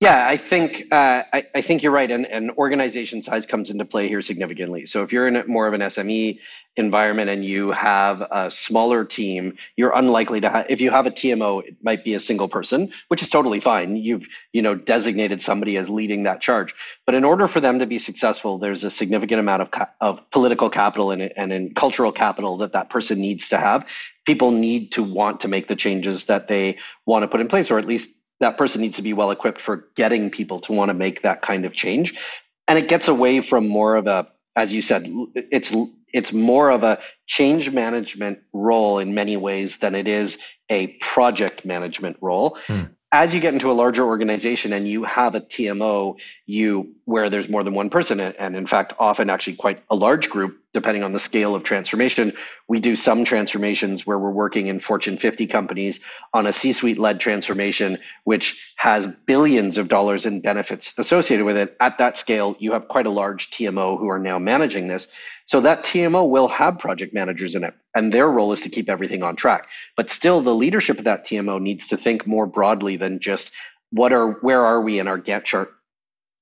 Yeah, 0.00 0.26
I 0.26 0.38
think 0.38 0.86
uh, 0.90 1.24
I, 1.30 1.46
I, 1.54 1.60
think 1.60 1.82
you're 1.82 1.92
right, 1.92 2.10
and, 2.10 2.24
and 2.24 2.52
organization 2.52 3.20
size 3.20 3.44
comes 3.44 3.68
into 3.68 3.84
play 3.84 4.08
here 4.08 4.22
significantly. 4.22 4.86
So 4.86 5.02
if 5.02 5.12
you're 5.12 5.28
in 5.28 5.44
more 5.46 5.66
of 5.66 5.74
an 5.74 5.82
SME 5.82 6.38
environment 6.74 7.28
and 7.28 7.44
you 7.44 7.70
have 7.72 8.22
a 8.30 8.50
smaller 8.50 9.04
team, 9.04 9.58
you're 9.76 9.94
unlikely 9.94 10.40
to 10.40 10.48
have. 10.48 10.66
If 10.70 10.80
you 10.80 10.90
have 10.90 11.04
a 11.04 11.10
TMO, 11.10 11.62
it 11.66 11.76
might 11.82 12.02
be 12.02 12.14
a 12.14 12.18
single 12.18 12.48
person, 12.48 12.90
which 13.08 13.20
is 13.20 13.28
totally 13.28 13.60
fine. 13.60 13.94
You've 13.94 14.26
you 14.54 14.62
know 14.62 14.74
designated 14.74 15.42
somebody 15.42 15.76
as 15.76 15.90
leading 15.90 16.22
that 16.22 16.40
charge, 16.40 16.74
but 17.04 17.14
in 17.14 17.22
order 17.22 17.46
for 17.46 17.60
them 17.60 17.80
to 17.80 17.86
be 17.86 17.98
successful, 17.98 18.56
there's 18.56 18.84
a 18.84 18.90
significant 18.90 19.40
amount 19.40 19.62
of 19.62 19.88
of 20.00 20.30
political 20.30 20.70
capital 20.70 21.10
and 21.10 21.30
and 21.36 21.52
in 21.52 21.74
cultural 21.74 22.10
capital 22.10 22.56
that 22.56 22.72
that 22.72 22.88
person 22.88 23.20
needs 23.20 23.50
to 23.50 23.58
have. 23.58 23.86
People 24.24 24.50
need 24.50 24.92
to 24.92 25.02
want 25.02 25.40
to 25.40 25.48
make 25.48 25.68
the 25.68 25.76
changes 25.76 26.24
that 26.24 26.48
they 26.48 26.78
want 27.04 27.22
to 27.22 27.28
put 27.28 27.42
in 27.42 27.48
place, 27.48 27.70
or 27.70 27.78
at 27.78 27.84
least 27.84 28.19
that 28.40 28.56
person 28.56 28.80
needs 28.80 28.96
to 28.96 29.02
be 29.02 29.12
well 29.12 29.30
equipped 29.30 29.60
for 29.60 29.88
getting 29.94 30.30
people 30.30 30.60
to 30.60 30.72
want 30.72 30.88
to 30.88 30.94
make 30.94 31.22
that 31.22 31.42
kind 31.42 31.64
of 31.64 31.72
change. 31.72 32.18
And 32.66 32.78
it 32.78 32.88
gets 32.88 33.08
away 33.08 33.40
from 33.40 33.68
more 33.68 33.96
of 33.96 34.06
a 34.06 34.28
as 34.56 34.72
you 34.72 34.82
said 34.82 35.04
it's 35.34 35.72
it's 36.12 36.32
more 36.32 36.70
of 36.70 36.82
a 36.82 36.98
change 37.26 37.70
management 37.70 38.40
role 38.52 38.98
in 38.98 39.14
many 39.14 39.36
ways 39.36 39.76
than 39.78 39.94
it 39.94 40.08
is 40.08 40.38
a 40.68 40.88
project 40.98 41.64
management 41.64 42.16
role. 42.20 42.58
Hmm 42.66 42.84
as 43.12 43.34
you 43.34 43.40
get 43.40 43.52
into 43.52 43.70
a 43.70 43.74
larger 43.74 44.04
organization 44.04 44.72
and 44.72 44.86
you 44.86 45.02
have 45.02 45.34
a 45.34 45.40
TMO, 45.40 46.16
you 46.46 46.94
where 47.06 47.28
there's 47.28 47.48
more 47.48 47.64
than 47.64 47.74
one 47.74 47.90
person, 47.90 48.20
and 48.20 48.54
in 48.54 48.68
fact, 48.68 48.92
often 49.00 49.30
actually 49.30 49.56
quite 49.56 49.82
a 49.90 49.96
large 49.96 50.30
group, 50.30 50.60
depending 50.72 51.02
on 51.02 51.12
the 51.12 51.18
scale 51.18 51.56
of 51.56 51.64
transformation. 51.64 52.32
We 52.68 52.78
do 52.78 52.94
some 52.94 53.24
transformations 53.24 54.06
where 54.06 54.16
we're 54.16 54.30
working 54.30 54.68
in 54.68 54.78
Fortune 54.78 55.16
50 55.16 55.48
companies 55.48 55.98
on 56.32 56.46
a 56.46 56.52
C-suite 56.52 56.98
led 56.98 57.18
transformation, 57.18 57.98
which 58.22 58.74
has 58.76 59.08
billions 59.26 59.76
of 59.76 59.88
dollars 59.88 60.24
in 60.24 60.40
benefits 60.40 60.96
associated 60.96 61.44
with 61.44 61.56
it. 61.56 61.76
At 61.80 61.98
that 61.98 62.16
scale, 62.16 62.54
you 62.60 62.72
have 62.74 62.86
quite 62.86 63.06
a 63.06 63.10
large 63.10 63.50
TMO 63.50 63.98
who 63.98 64.08
are 64.08 64.20
now 64.20 64.38
managing 64.38 64.86
this. 64.86 65.08
So 65.50 65.60
that 65.62 65.82
TMO 65.82 66.28
will 66.28 66.46
have 66.46 66.78
project 66.78 67.12
managers 67.12 67.56
in 67.56 67.64
it, 67.64 67.74
and 67.92 68.14
their 68.14 68.28
role 68.28 68.52
is 68.52 68.60
to 68.60 68.68
keep 68.68 68.88
everything 68.88 69.24
on 69.24 69.34
track. 69.34 69.66
But 69.96 70.08
still, 70.08 70.42
the 70.42 70.54
leadership 70.54 70.98
of 70.98 71.04
that 71.06 71.26
TMO 71.26 71.60
needs 71.60 71.88
to 71.88 71.96
think 71.96 72.24
more 72.24 72.46
broadly 72.46 72.94
than 72.94 73.18
just 73.18 73.50
what 73.90 74.12
are 74.12 74.30
where 74.42 74.64
are 74.64 74.80
we 74.80 75.00
in 75.00 75.08
our 75.08 75.18
Gantt 75.18 75.42
chart? 75.42 75.72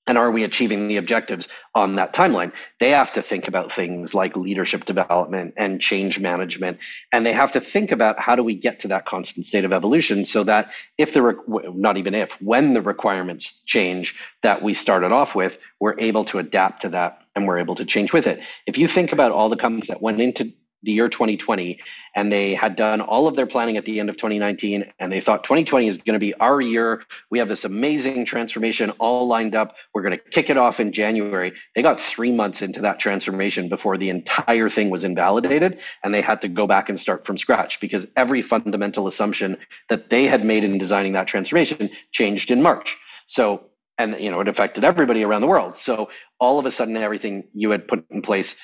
And 0.06 0.18
are 0.18 0.30
we 0.30 0.44
achieving 0.44 0.88
the 0.88 0.98
objectives 0.98 1.48
on 1.74 1.96
that 1.96 2.12
timeline? 2.12 2.52
They 2.80 2.90
have 2.90 3.12
to 3.12 3.22
think 3.22 3.48
about 3.48 3.72
things 3.72 4.12
like 4.12 4.36
leadership 4.36 4.84
development 4.84 5.54
and 5.56 5.80
change 5.80 6.18
management. 6.18 6.78
And 7.10 7.24
they 7.24 7.32
have 7.32 7.52
to 7.52 7.62
think 7.62 7.92
about 7.92 8.20
how 8.20 8.36
do 8.36 8.42
we 8.42 8.56
get 8.56 8.80
to 8.80 8.88
that 8.88 9.06
constant 9.06 9.46
state 9.46 9.64
of 9.64 9.72
evolution 9.72 10.26
so 10.26 10.44
that 10.44 10.72
if 10.98 11.14
the 11.14 11.34
not 11.74 11.96
even 11.96 12.14
if 12.14 12.32
when 12.42 12.74
the 12.74 12.82
requirements 12.82 13.64
change 13.64 14.16
that 14.42 14.62
we 14.62 14.74
started 14.74 15.12
off 15.12 15.34
with 15.34 15.58
we're 15.80 15.98
able 15.98 16.26
to 16.26 16.38
adapt 16.38 16.82
to 16.82 16.90
that 16.90 17.22
and 17.38 17.46
we're 17.46 17.58
able 17.58 17.76
to 17.76 17.84
change 17.84 18.12
with 18.12 18.26
it. 18.26 18.40
If 18.66 18.76
you 18.76 18.88
think 18.88 19.12
about 19.12 19.32
all 19.32 19.48
the 19.48 19.56
companies 19.56 19.88
that 19.88 20.02
went 20.02 20.20
into 20.20 20.52
the 20.82 20.92
year 20.92 21.08
2020 21.08 21.80
and 22.14 22.30
they 22.30 22.54
had 22.54 22.76
done 22.76 23.00
all 23.00 23.26
of 23.26 23.34
their 23.34 23.46
planning 23.46 23.76
at 23.76 23.84
the 23.84 23.98
end 23.98 24.08
of 24.08 24.16
2019 24.16 24.92
and 25.00 25.10
they 25.10 25.20
thought 25.20 25.42
2020 25.42 25.88
is 25.88 25.96
going 25.98 26.14
to 26.14 26.20
be 26.20 26.34
our 26.34 26.60
year 26.60 27.02
we 27.30 27.40
have 27.40 27.48
this 27.48 27.64
amazing 27.64 28.24
transformation 28.24 28.90
all 29.00 29.26
lined 29.26 29.56
up 29.56 29.74
we're 29.92 30.02
going 30.02 30.16
to 30.16 30.30
kick 30.30 30.50
it 30.50 30.56
off 30.56 30.78
in 30.78 30.92
january 30.92 31.52
they 31.74 31.82
got 31.82 32.00
three 32.00 32.30
months 32.30 32.62
into 32.62 32.80
that 32.80 33.00
transformation 33.00 33.68
before 33.68 33.98
the 33.98 34.08
entire 34.08 34.68
thing 34.68 34.88
was 34.88 35.02
invalidated 35.02 35.80
and 36.04 36.14
they 36.14 36.22
had 36.22 36.40
to 36.40 36.46
go 36.46 36.64
back 36.64 36.88
and 36.88 37.00
start 37.00 37.26
from 37.26 37.36
scratch 37.36 37.80
because 37.80 38.06
every 38.14 38.40
fundamental 38.40 39.08
assumption 39.08 39.56
that 39.88 40.10
they 40.10 40.26
had 40.26 40.44
made 40.44 40.62
in 40.62 40.78
designing 40.78 41.12
that 41.14 41.26
transformation 41.26 41.90
changed 42.12 42.52
in 42.52 42.62
march. 42.62 42.96
So 43.26 43.68
and 43.98 44.16
you 44.18 44.30
know 44.30 44.40
it 44.40 44.48
affected 44.48 44.84
everybody 44.84 45.24
around 45.24 45.40
the 45.40 45.46
world 45.46 45.76
so 45.76 46.08
all 46.38 46.58
of 46.58 46.66
a 46.66 46.70
sudden 46.70 46.96
everything 46.96 47.44
you 47.52 47.70
had 47.70 47.86
put 47.88 48.04
in 48.10 48.22
place 48.22 48.54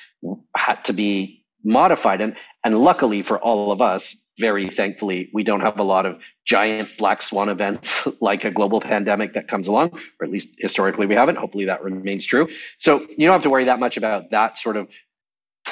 had 0.55 0.83
to 0.85 0.93
be 0.93 1.45
modified. 1.65 2.21
And, 2.21 2.35
and 2.63 2.77
luckily 2.77 3.23
for 3.23 3.39
all 3.39 3.71
of 3.71 3.81
us, 3.81 4.15
very 4.37 4.69
thankfully, 4.69 5.29
we 5.33 5.43
don't 5.43 5.61
have 5.61 5.79
a 5.79 5.83
lot 5.83 6.05
of 6.05 6.19
giant 6.45 6.89
black 6.97 7.21
swan 7.21 7.49
events 7.49 8.07
like 8.21 8.43
a 8.43 8.51
global 8.51 8.81
pandemic 8.81 9.33
that 9.33 9.47
comes 9.47 9.67
along, 9.67 9.91
or 10.19 10.25
at 10.25 10.29
least 10.29 10.55
historically 10.59 11.05
we 11.05 11.15
haven't. 11.15 11.37
Hopefully 11.37 11.65
that 11.65 11.83
remains 11.83 12.25
true. 12.25 12.49
So 12.77 12.99
you 12.99 13.25
don't 13.25 13.33
have 13.33 13.43
to 13.43 13.49
worry 13.49 13.65
that 13.65 13.79
much 13.79 13.97
about 13.97 14.31
that 14.31 14.57
sort 14.57 14.77
of 14.77 14.87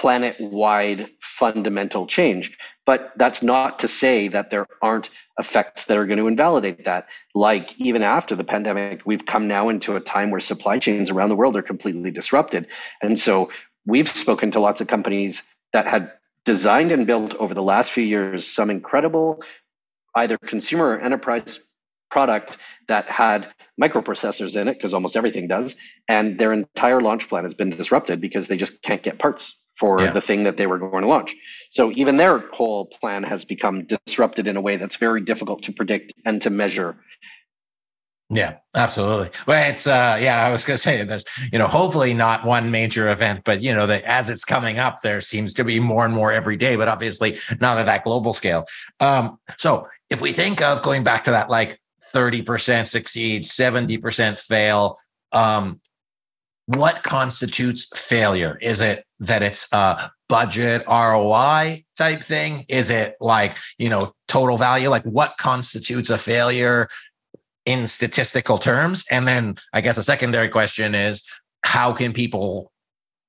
planet 0.04 0.36
wide 0.38 1.10
fundamental 1.22 2.06
change. 2.06 2.58
But 2.86 3.14
that's 3.16 3.42
not 3.42 3.80
to 3.80 3.88
say 3.88 4.28
that 4.28 4.50
there 4.50 4.68
aren't 4.82 5.10
effects 5.40 5.86
that 5.86 5.96
are 5.96 6.06
going 6.06 6.18
to 6.18 6.28
invalidate 6.28 6.84
that. 6.84 7.08
Like 7.34 7.74
even 7.80 8.04
after 8.04 8.36
the 8.36 8.44
pandemic, 8.44 9.04
we've 9.06 9.26
come 9.26 9.48
now 9.48 9.70
into 9.70 9.96
a 9.96 10.02
time 10.02 10.30
where 10.30 10.42
supply 10.42 10.78
chains 10.78 11.10
around 11.10 11.30
the 11.30 11.38
world 11.38 11.56
are 11.56 11.62
completely 11.62 12.12
disrupted. 12.12 12.68
And 13.02 13.18
so 13.18 13.50
we've 13.86 14.10
spoken 14.10 14.52
to 14.52 14.60
lots 14.60 14.82
of 14.82 14.88
companies 14.88 15.42
that 15.72 15.88
had 15.88 16.12
designed 16.44 16.92
and 16.92 17.08
built 17.08 17.34
over 17.36 17.54
the 17.54 17.64
last 17.64 17.94
few 17.94 18.04
years 18.04 18.46
some 18.46 18.70
incredible 18.70 19.42
either 20.18 20.38
consumer 20.38 20.98
or 20.98 21.00
enterprise 21.00 21.62
product 22.12 22.58
that 22.90 23.06
had 23.06 23.48
microprocessors 23.82 24.60
in 24.60 24.68
it 24.68 24.74
because 24.74 24.94
almost 24.94 25.16
everything 25.16 25.48
does 25.48 25.78
and 26.10 26.38
their 26.38 26.52
entire 26.52 27.00
launch 27.00 27.30
plan 27.30 27.44
has 27.44 27.54
been 27.54 27.70
disrupted 27.70 28.20
because 28.20 28.48
they 28.48 28.58
just 28.58 28.82
can't 28.82 29.02
get 29.02 29.18
parts 29.18 29.63
for 29.84 30.00
yeah. 30.00 30.12
the 30.12 30.22
thing 30.22 30.46
that 30.46 30.56
they 30.56 30.66
were 30.66 30.80
going 30.80 31.02
to 31.02 31.10
launch 31.10 31.36
so 31.70 31.92
even 31.92 32.16
their 32.16 32.38
whole 32.54 32.86
plan 32.86 33.22
has 33.22 33.44
become 33.44 33.86
disrupted 33.86 34.48
in 34.48 34.56
a 34.56 34.62
way 34.62 34.78
that's 34.78 34.96
very 34.96 35.20
difficult 35.20 35.62
to 35.62 35.74
predict 35.74 36.14
and 36.24 36.42
to 36.42 36.50
measure 36.50 36.96
yeah, 38.30 38.56
absolutely. 38.74 39.30
Well, 39.46 39.70
it's 39.70 39.86
uh 39.86 40.18
yeah, 40.20 40.44
I 40.44 40.52
was 40.52 40.66
gonna 40.66 40.78
say 40.78 41.04
there's, 41.04 41.26
you 41.52 41.60
know, 41.60 41.68
hopefully 41.68 42.16
not 42.16 42.46
one 42.46 42.72
major 42.72 43.12
event, 43.12 43.42
but 43.44 43.62
you 43.62 43.74
know, 43.76 43.86
that 43.86 44.04
as 44.06 44.30
it's 44.30 44.44
coming 44.44 44.80
up, 44.80 45.02
there 45.02 45.22
seems 45.22 45.54
to 45.56 45.64
be 45.64 45.80
more 45.80 46.04
and 46.04 46.16
more 46.16 46.32
every 46.32 46.56
day, 46.56 46.76
but 46.76 46.88
obviously 46.88 47.38
not 47.60 47.78
at 47.78 47.86
that 47.86 48.04
global 48.04 48.34
scale. 48.34 48.66
Um, 49.00 49.38
so 49.58 49.88
if 50.10 50.20
we 50.20 50.34
think 50.34 50.62
of 50.62 50.82
going 50.82 51.04
back 51.04 51.26
to 51.26 51.32
that 51.32 51.50
like 51.50 51.80
30% 52.16 52.88
succeed, 52.88 53.44
70% 53.44 54.40
fail, 54.40 54.98
um, 55.32 55.80
what 56.68 57.04
constitutes 57.04 57.88
failure? 57.96 58.58
Is 58.62 58.80
it 58.82 59.06
that 59.26 59.44
it's 59.44 59.68
a 59.72 60.12
budget 60.30 60.84
ROI 60.88 61.86
type 61.98 62.22
thing? 62.22 62.66
Is 62.70 62.90
it 62.90 63.16
like, 63.20 63.58
you 63.78 63.90
know, 63.90 64.14
total 64.28 64.58
value? 64.58 64.90
Like 64.90 65.04
what 65.04 65.36
constitutes 65.38 66.10
a 66.10 66.18
failure? 66.18 66.88
in 67.66 67.88
statistical 67.88 68.58
terms? 68.58 69.06
And 69.10 69.28
then 69.28 69.56
I 69.72 69.82
guess 69.82 69.98
a 69.98 70.04
secondary 70.04 70.50
question 70.50 70.96
is 70.96 71.24
how 71.64 71.94
can 71.94 72.14
people 72.14 72.72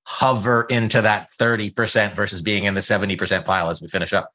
hover 0.04 0.66
into 0.68 1.00
that 1.00 1.28
30% 1.40 2.14
versus 2.14 2.40
being 2.40 2.64
in 2.64 2.74
the 2.74 2.80
70% 2.80 3.44
pile 3.44 3.70
as 3.70 3.80
we 3.80 3.88
finish 3.88 4.12
up? 4.12 4.30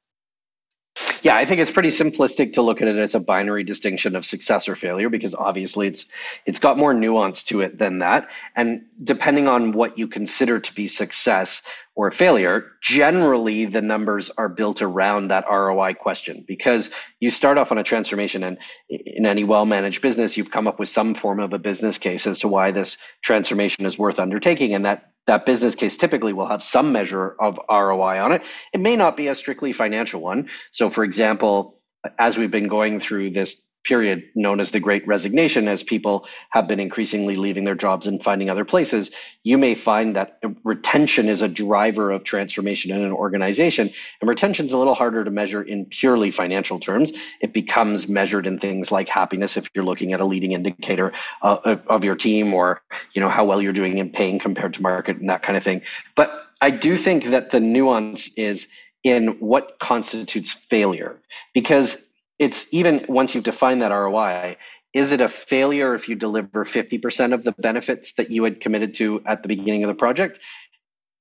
Yeah, 1.22 1.36
I 1.36 1.46
think 1.46 1.60
it's 1.60 1.72
pretty 1.72 1.90
simplistic 1.90 2.54
to 2.54 2.62
look 2.62 2.82
at 2.82 2.88
it 2.88 2.98
as 2.98 3.16
a 3.16 3.20
binary 3.20 3.64
distinction 3.64 4.16
of 4.16 4.26
success 4.26 4.70
or 4.70 4.76
failure 4.76 5.10
because 5.10 5.36
obviously 5.36 5.88
it's 5.88 6.06
it's 6.46 6.60
got 6.60 6.78
more 6.78 6.94
nuance 6.94 7.44
to 7.46 7.62
it 7.62 7.78
than 7.78 8.00
that. 8.00 8.30
And 8.56 8.86
depending 9.04 9.48
on 9.48 9.72
what 9.74 9.98
you 9.98 10.08
consider 10.08 10.60
to 10.60 10.74
be 10.74 10.88
success, 10.88 11.62
or 12.00 12.12
failure, 12.12 12.72
generally 12.82 13.66
the 13.66 13.82
numbers 13.82 14.30
are 14.30 14.48
built 14.48 14.82
around 14.82 15.28
that 15.28 15.44
ROI 15.50 15.96
question 15.96 16.46
because 16.48 16.90
you 17.20 17.30
start 17.30 17.58
off 17.58 17.74
on 17.74 17.78
a 17.78 17.84
transformation 17.84 18.42
and 18.42 18.58
in 18.88 19.26
any 19.26 19.44
well 19.44 19.66
managed 19.66 20.02
business, 20.02 20.38
you've 20.38 20.50
come 20.50 20.66
up 20.66 20.80
with 20.80 20.88
some 20.88 21.14
form 21.14 21.42
of 21.42 21.52
a 21.52 21.60
business 21.60 21.98
case 21.98 22.26
as 22.26 22.40
to 22.40 22.48
why 22.48 22.72
this 22.72 22.96
transformation 23.22 23.86
is 23.86 24.00
worth 24.00 24.18
undertaking. 24.18 24.76
And 24.76 24.86
that, 24.86 25.09
that 25.28 25.46
business 25.46 25.76
case 25.76 25.98
typically 25.98 26.34
will 26.34 26.48
have 26.48 26.64
some 26.64 26.92
measure 26.92 27.36
of 27.40 27.60
ROI 27.70 28.22
on 28.22 28.32
it. 28.32 28.44
It 28.74 28.80
may 28.80 28.96
not 28.96 29.16
be 29.16 29.28
a 29.28 29.36
strictly 29.36 29.74
financial 29.74 30.22
one. 30.22 30.50
So, 30.72 30.90
for 30.90 31.04
example, 31.04 31.79
as 32.18 32.38
we've 32.38 32.52
been 32.52 32.68
going 32.68 33.00
through 33.00 33.32
this 33.32 33.66
period 33.86 34.24
known 34.36 34.60
as 34.60 34.72
the 34.72 34.80
great 34.80 35.08
resignation 35.08 35.68
as 35.68 35.84
people 35.84 36.28
have 36.50 36.68
been 36.68 36.82
increasingly 36.82 37.38
leaving 37.38 37.64
their 37.64 37.76
jobs 37.76 38.08
and 38.08 38.22
finding 38.22 38.50
other 38.50 38.66
places 38.66 39.10
you 39.44 39.58
may 39.58 39.74
find 39.74 40.16
that 40.16 40.40
retention 40.64 41.30
is 41.30 41.42
a 41.42 41.48
driver 41.48 42.12
of 42.12 42.24
transformation 42.24 42.92
in 42.92 43.02
an 43.02 43.12
organization. 43.12 43.90
And 44.20 44.30
retention 44.30 44.66
is 44.66 44.74
a 44.74 44.78
little 44.78 44.94
harder 44.94 45.24
to 45.24 45.32
measure 45.32 45.64
in 45.64 45.86
purely 45.86 46.30
financial 46.30 46.80
terms. 46.80 47.14
It 47.42 47.54
becomes 47.54 48.10
measured 48.10 48.46
in 48.48 48.60
things 48.60 48.92
like 48.92 49.08
happiness 49.08 49.56
if 49.56 49.70
you're 49.74 49.86
looking 49.86 50.12
at 50.14 50.20
a 50.20 50.26
leading 50.26 50.52
indicator 50.52 51.14
uh, 51.42 51.58
of, 51.64 51.88
of 51.88 52.04
your 52.04 52.16
team 52.16 52.54
or 52.54 52.82
you 53.14 53.22
know 53.22 53.30
how 53.30 53.46
well 53.46 53.62
you're 53.62 53.74
doing 53.74 53.98
in 53.98 54.12
paying 54.12 54.40
compared 54.40 54.74
to 54.74 54.82
market 54.82 55.18
and 55.18 55.30
that 55.30 55.42
kind 55.42 55.58
of 55.58 55.64
thing. 55.64 55.82
But 56.16 56.46
i 56.62 56.70
do 56.70 56.98
think 56.98 57.24
that 57.26 57.52
the 57.52 57.60
nuance 57.62 58.34
is 58.36 58.68
in 59.04 59.40
what 59.40 59.80
constitutes 59.80 60.52
failure. 60.52 61.20
Because 61.54 61.98
it's 62.38 62.66
even 62.72 63.06
once 63.08 63.36
you've 63.36 63.44
defined 63.44 63.82
that 63.82 63.92
ROI, 63.92 64.58
is 64.94 65.12
it 65.12 65.22
a 65.22 65.30
failure 65.30 65.94
if 65.94 66.10
you 66.10 66.16
deliver 66.16 66.66
50% 66.66 67.34
of 67.34 67.44
the 67.44 67.52
benefits 67.52 68.14
that 68.14 68.32
you 68.32 68.44
had 68.44 68.60
committed 68.60 68.96
to 68.96 69.22
at 69.26 69.42
the 69.44 69.48
beginning 69.48 69.84
of 69.84 69.88
the 69.88 69.96
project? 69.96 70.40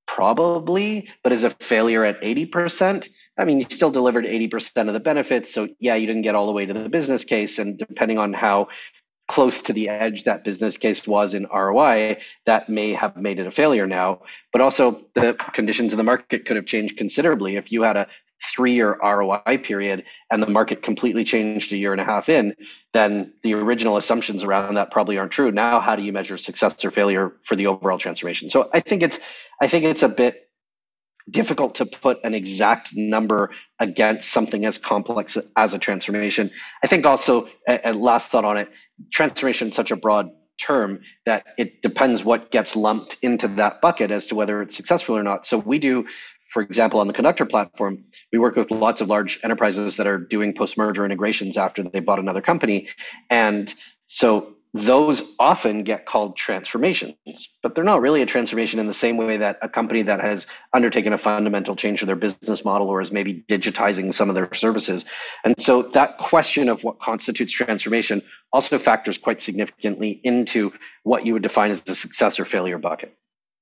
Probably, 0.06 1.10
but 1.22 1.32
is 1.32 1.44
a 1.44 1.50
failure 1.50 2.02
at 2.04 2.22
80%? 2.22 3.08
I 3.38 3.44
mean, 3.44 3.58
you 3.58 3.64
still 3.64 3.90
delivered 3.90 4.24
80% 4.24 4.88
of 4.88 4.94
the 4.94 5.00
benefits. 5.00 5.52
So, 5.52 5.68
yeah, 5.78 5.96
you 5.96 6.06
didn't 6.06 6.22
get 6.22 6.34
all 6.34 6.46
the 6.46 6.52
way 6.52 6.64
to 6.64 6.72
the 6.72 6.88
business 6.88 7.24
case. 7.24 7.58
And 7.58 7.78
depending 7.78 8.18
on 8.18 8.32
how 8.32 8.68
close 9.28 9.60
to 9.60 9.72
the 9.72 9.88
edge 9.88 10.24
that 10.24 10.42
business 10.42 10.76
case 10.76 11.06
was 11.06 11.34
in 11.34 11.46
ROI, 11.46 12.18
that 12.46 12.68
may 12.68 12.92
have 12.92 13.16
made 13.16 13.38
it 13.38 13.46
a 13.46 13.52
failure 13.52 13.86
now. 13.86 14.22
But 14.52 14.62
also, 14.62 15.00
the 15.14 15.34
conditions 15.52 15.92
of 15.92 15.98
the 15.98 16.02
market 16.02 16.44
could 16.46 16.56
have 16.56 16.66
changed 16.66 16.96
considerably. 16.96 17.56
If 17.56 17.70
you 17.70 17.82
had 17.82 17.96
a 17.96 18.08
three 18.54 18.72
year 18.72 18.98
ROI 19.02 19.58
period 19.62 20.04
and 20.30 20.42
the 20.42 20.48
market 20.48 20.82
completely 20.82 21.24
changed 21.24 21.72
a 21.72 21.76
year 21.76 21.92
and 21.92 22.00
a 22.00 22.04
half 22.04 22.28
in, 22.28 22.54
then 22.92 23.32
the 23.42 23.54
original 23.54 23.96
assumptions 23.96 24.42
around 24.42 24.74
that 24.74 24.90
probably 24.90 25.18
aren't 25.18 25.32
true. 25.32 25.50
Now, 25.50 25.80
how 25.80 25.96
do 25.96 26.02
you 26.02 26.12
measure 26.12 26.36
success 26.36 26.84
or 26.84 26.90
failure 26.90 27.32
for 27.44 27.56
the 27.56 27.66
overall 27.66 27.98
transformation? 27.98 28.50
So 28.50 28.70
I 28.72 28.80
think 28.80 29.02
it's 29.02 29.18
I 29.60 29.68
think 29.68 29.84
it's 29.84 30.02
a 30.02 30.08
bit 30.08 30.47
difficult 31.30 31.76
to 31.76 31.86
put 31.86 32.18
an 32.24 32.34
exact 32.34 32.94
number 32.94 33.50
against 33.78 34.30
something 34.30 34.64
as 34.64 34.78
complex 34.78 35.36
as 35.56 35.74
a 35.74 35.78
transformation. 35.78 36.50
I 36.82 36.86
think 36.86 37.06
also, 37.06 37.48
a, 37.66 37.92
last 37.92 38.28
thought 38.28 38.44
on 38.44 38.56
it, 38.56 38.70
transformation 39.12 39.68
is 39.68 39.74
such 39.74 39.90
a 39.90 39.96
broad 39.96 40.30
term 40.58 41.00
that 41.24 41.44
it 41.56 41.82
depends 41.82 42.24
what 42.24 42.50
gets 42.50 42.74
lumped 42.74 43.16
into 43.22 43.46
that 43.48 43.80
bucket 43.80 44.10
as 44.10 44.26
to 44.26 44.34
whether 44.34 44.60
it's 44.60 44.76
successful 44.76 45.16
or 45.16 45.22
not. 45.22 45.46
So 45.46 45.58
we 45.58 45.78
do 45.78 46.06
for 46.48 46.62
example, 46.62 47.00
on 47.00 47.06
the 47.06 47.12
Conductor 47.12 47.44
platform, 47.44 48.04
we 48.32 48.38
work 48.38 48.56
with 48.56 48.70
lots 48.70 49.02
of 49.02 49.08
large 49.08 49.38
enterprises 49.44 49.96
that 49.96 50.06
are 50.06 50.18
doing 50.18 50.54
post 50.54 50.78
merger 50.78 51.04
integrations 51.04 51.58
after 51.58 51.82
they 51.82 52.00
bought 52.00 52.18
another 52.18 52.40
company. 52.40 52.88
And 53.28 53.72
so 54.06 54.56
those 54.78 55.22
often 55.38 55.82
get 55.82 56.06
called 56.06 56.36
transformations, 56.36 57.16
but 57.62 57.74
they're 57.74 57.84
not 57.84 58.00
really 58.00 58.22
a 58.22 58.26
transformation 58.26 58.80
in 58.80 58.86
the 58.86 58.94
same 58.94 59.16
way 59.16 59.38
that 59.38 59.58
a 59.62 59.68
company 59.68 60.02
that 60.02 60.20
has 60.20 60.46
undertaken 60.72 61.12
a 61.12 61.18
fundamental 61.18 61.76
change 61.76 62.00
to 62.00 62.06
their 62.06 62.16
business 62.16 62.64
model 62.64 62.88
or 62.88 63.00
is 63.00 63.12
maybe 63.12 63.44
digitizing 63.48 64.12
some 64.12 64.28
of 64.28 64.34
their 64.34 64.52
services. 64.54 65.04
And 65.44 65.60
so 65.60 65.82
that 65.82 66.18
question 66.18 66.68
of 66.68 66.84
what 66.84 67.00
constitutes 67.00 67.52
transformation 67.52 68.22
also 68.52 68.78
factors 68.78 69.18
quite 69.18 69.42
significantly 69.42 70.20
into 70.24 70.72
what 71.02 71.26
you 71.26 71.32
would 71.34 71.42
define 71.42 71.70
as 71.70 71.82
the 71.82 71.94
success 71.94 72.40
or 72.40 72.44
failure 72.44 72.78
bucket. 72.78 73.14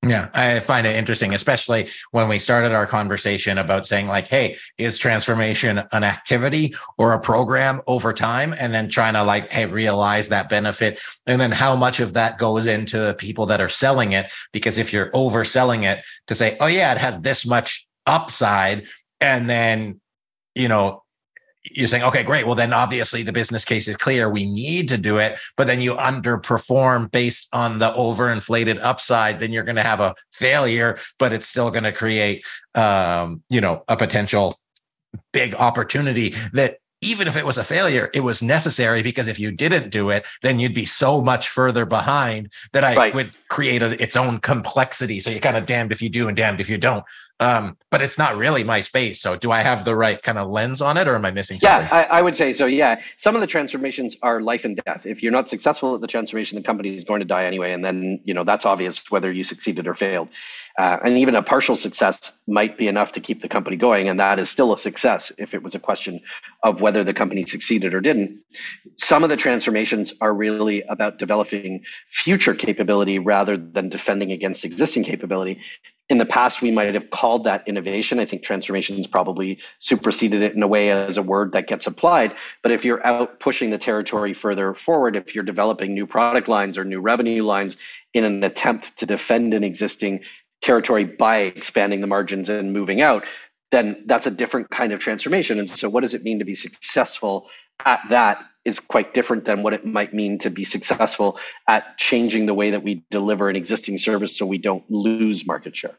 Yeah, 0.08 0.28
I 0.34 0.60
find 0.60 0.86
it 0.86 0.94
interesting, 0.94 1.34
especially 1.34 1.88
when 2.10 2.28
we 2.28 2.38
started 2.38 2.72
our 2.72 2.86
conversation 2.86 3.58
about 3.58 3.86
saying, 3.86 4.08
like, 4.08 4.28
hey, 4.28 4.56
is 4.78 4.98
transformation 4.98 5.82
an 5.90 6.04
activity 6.04 6.74
or 6.98 7.12
a 7.12 7.20
program 7.20 7.80
over 7.86 8.12
time? 8.12 8.54
And 8.58 8.72
then 8.72 8.88
trying 8.88 9.14
to, 9.14 9.24
like, 9.24 9.50
hey, 9.50 9.66
realize 9.66 10.28
that 10.28 10.48
benefit. 10.48 11.00
And 11.26 11.40
then 11.40 11.50
how 11.50 11.74
much 11.76 11.98
of 11.98 12.12
that 12.12 12.38
goes 12.38 12.66
into 12.66 13.14
people 13.14 13.46
that 13.46 13.60
are 13.60 13.68
selling 13.68 14.12
it? 14.12 14.30
Because 14.52 14.78
if 14.78 14.92
you're 14.92 15.10
overselling 15.10 15.84
it 15.84 16.04
to 16.26 16.34
say, 16.34 16.56
oh, 16.60 16.66
yeah, 16.66 16.92
it 16.92 16.98
has 16.98 17.20
this 17.20 17.46
much 17.46 17.88
upside, 18.06 18.86
and 19.20 19.48
then, 19.48 20.00
you 20.54 20.68
know, 20.68 21.02
you're 21.70 21.88
saying, 21.88 22.05
okay, 22.05 22.22
great. 22.22 22.46
Well, 22.46 22.55
then 22.55 22.72
obviously 22.72 23.22
the 23.22 23.33
business 23.33 23.64
case 23.64 23.88
is 23.88 23.96
clear. 23.96 24.29
We 24.29 24.46
need 24.46 24.88
to 24.88 24.96
do 24.96 25.18
it. 25.18 25.38
But 25.57 25.66
then 25.66 25.81
you 25.81 25.94
underperform 25.94 27.11
based 27.11 27.48
on 27.52 27.79
the 27.79 27.92
overinflated 27.92 28.79
upside, 28.83 29.40
then 29.40 29.52
you're 29.52 29.64
going 29.64 29.76
to 29.76 29.83
have 29.83 30.00
a 30.00 30.14
failure, 30.33 30.98
but 31.18 31.33
it's 31.33 31.48
still 31.48 31.70
going 31.70 31.85
to 31.85 31.92
create, 31.92 32.44
um, 32.74 33.42
you 33.48 33.61
know, 33.61 33.85
a 33.88 33.96
potential 33.96 34.59
big 35.33 35.55
opportunity 35.55 36.35
that 36.52 36.79
even 37.06 37.28
if 37.28 37.36
it 37.36 37.46
was 37.46 37.56
a 37.56 37.64
failure, 37.64 38.10
it 38.12 38.20
was 38.20 38.42
necessary 38.42 39.00
because 39.00 39.28
if 39.28 39.38
you 39.38 39.52
didn't 39.52 39.90
do 39.90 40.10
it, 40.10 40.26
then 40.42 40.58
you'd 40.58 40.74
be 40.74 40.84
so 40.84 41.20
much 41.20 41.48
further 41.48 41.86
behind 41.86 42.52
that 42.72 42.82
I 42.82 42.96
right. 42.96 43.14
would 43.14 43.30
create 43.48 43.82
a, 43.82 44.00
its 44.02 44.16
own 44.16 44.40
complexity. 44.40 45.20
So 45.20 45.30
you're 45.30 45.40
kind 45.40 45.56
of 45.56 45.66
damned 45.66 45.92
if 45.92 46.02
you 46.02 46.08
do 46.08 46.26
and 46.26 46.36
damned 46.36 46.60
if 46.60 46.68
you 46.68 46.78
don't. 46.78 47.04
Um, 47.38 47.76
but 47.90 48.02
it's 48.02 48.18
not 48.18 48.36
really 48.36 48.64
my 48.64 48.80
space. 48.80 49.20
So 49.20 49.36
do 49.36 49.52
I 49.52 49.62
have 49.62 49.84
the 49.84 49.94
right 49.94 50.20
kind 50.22 50.38
of 50.38 50.50
lens 50.50 50.80
on 50.80 50.96
it 50.96 51.06
or 51.06 51.14
am 51.14 51.24
I 51.24 51.30
missing 51.30 51.60
something? 51.60 51.86
Yeah, 51.86 52.06
I, 52.10 52.18
I 52.18 52.22
would 52.22 52.34
say 52.34 52.52
so. 52.52 52.66
Yeah. 52.66 53.00
Some 53.18 53.34
of 53.34 53.40
the 53.40 53.46
transformations 53.46 54.16
are 54.22 54.40
life 54.40 54.64
and 54.64 54.80
death. 54.84 55.04
If 55.04 55.22
you're 55.22 55.32
not 55.32 55.48
successful 55.48 55.94
at 55.94 56.00
the 56.00 56.06
transformation, 56.06 56.56
the 56.56 56.64
company 56.64 56.96
is 56.96 57.04
going 57.04 57.20
to 57.20 57.26
die 57.26 57.44
anyway. 57.44 57.72
And 57.72 57.84
then, 57.84 58.20
you 58.24 58.34
know, 58.34 58.42
that's 58.42 58.64
obvious 58.64 59.10
whether 59.10 59.30
you 59.30 59.44
succeeded 59.44 59.86
or 59.86 59.94
failed. 59.94 60.28
Uh, 60.78 60.98
and 61.04 61.16
even 61.16 61.34
a 61.34 61.42
partial 61.42 61.74
success 61.74 62.38
might 62.46 62.76
be 62.76 62.86
enough 62.86 63.12
to 63.12 63.20
keep 63.20 63.40
the 63.40 63.48
company 63.48 63.76
going. 63.76 64.08
And 64.08 64.20
that 64.20 64.38
is 64.38 64.50
still 64.50 64.74
a 64.74 64.78
success 64.78 65.32
if 65.38 65.54
it 65.54 65.62
was 65.62 65.74
a 65.74 65.80
question 65.80 66.20
of 66.62 66.82
whether 66.82 67.02
the 67.02 67.14
company 67.14 67.44
succeeded 67.44 67.94
or 67.94 68.00
didn't. 68.00 68.42
Some 68.96 69.24
of 69.24 69.30
the 69.30 69.38
transformations 69.38 70.12
are 70.20 70.34
really 70.34 70.82
about 70.82 71.18
developing 71.18 71.84
future 72.10 72.54
capability 72.54 73.18
rather 73.18 73.56
than 73.56 73.88
defending 73.88 74.32
against 74.32 74.66
existing 74.66 75.04
capability. 75.04 75.62
In 76.08 76.18
the 76.18 76.26
past, 76.26 76.62
we 76.62 76.70
might 76.70 76.94
have 76.94 77.10
called 77.10 77.44
that 77.44 77.66
innovation. 77.66 78.20
I 78.20 78.26
think 78.26 78.42
transformation 78.42 78.96
has 78.98 79.08
probably 79.08 79.58
superseded 79.80 80.40
it 80.40 80.54
in 80.54 80.62
a 80.62 80.68
way 80.68 80.90
as 80.90 81.16
a 81.16 81.22
word 81.22 81.52
that 81.52 81.66
gets 81.66 81.88
applied. 81.88 82.36
But 82.62 82.70
if 82.70 82.84
you're 82.84 83.04
out 83.04 83.40
pushing 83.40 83.70
the 83.70 83.78
territory 83.78 84.32
further 84.32 84.72
forward, 84.74 85.16
if 85.16 85.34
you're 85.34 85.42
developing 85.42 85.94
new 85.94 86.06
product 86.06 86.46
lines 86.46 86.78
or 86.78 86.84
new 86.84 87.00
revenue 87.00 87.42
lines 87.42 87.76
in 88.14 88.24
an 88.24 88.44
attempt 88.44 88.98
to 88.98 89.06
defend 89.06 89.52
an 89.52 89.64
existing 89.64 90.20
territory 90.66 91.05
by 91.05 91.38
expanding 91.38 92.00
the 92.00 92.07
margins 92.07 92.48
and 92.48 92.72
moving 92.72 93.00
out, 93.00 93.24
then 93.70 94.02
that's 94.07 94.26
a 94.26 94.31
different 94.31 94.68
kind 94.70 94.92
of 94.92 95.00
transformation. 95.00 95.59
And 95.59 95.70
so, 95.70 95.88
what 95.88 96.00
does 96.00 96.12
it 96.12 96.22
mean 96.22 96.40
to 96.40 96.44
be 96.44 96.55
successful 96.55 97.48
at 97.85 98.00
that 98.11 98.44
is 98.64 98.81
quite 98.81 99.14
different 99.14 99.44
than 99.44 99.62
what 99.62 99.72
it 99.72 99.87
might 99.87 100.12
mean 100.12 100.38
to 100.40 100.50
be 100.50 100.64
successful 100.64 101.38
at 101.68 101.96
changing 101.98 102.46
the 102.46 102.55
way 102.55 102.70
that 102.70 102.83
we 102.83 103.05
deliver 103.11 103.48
an 103.48 103.57
existing 103.57 103.96
service 103.96 104.37
so 104.37 104.44
we 104.44 104.59
don't 104.59 104.85
lose 104.90 105.46
market 105.46 105.76
share. 105.76 105.96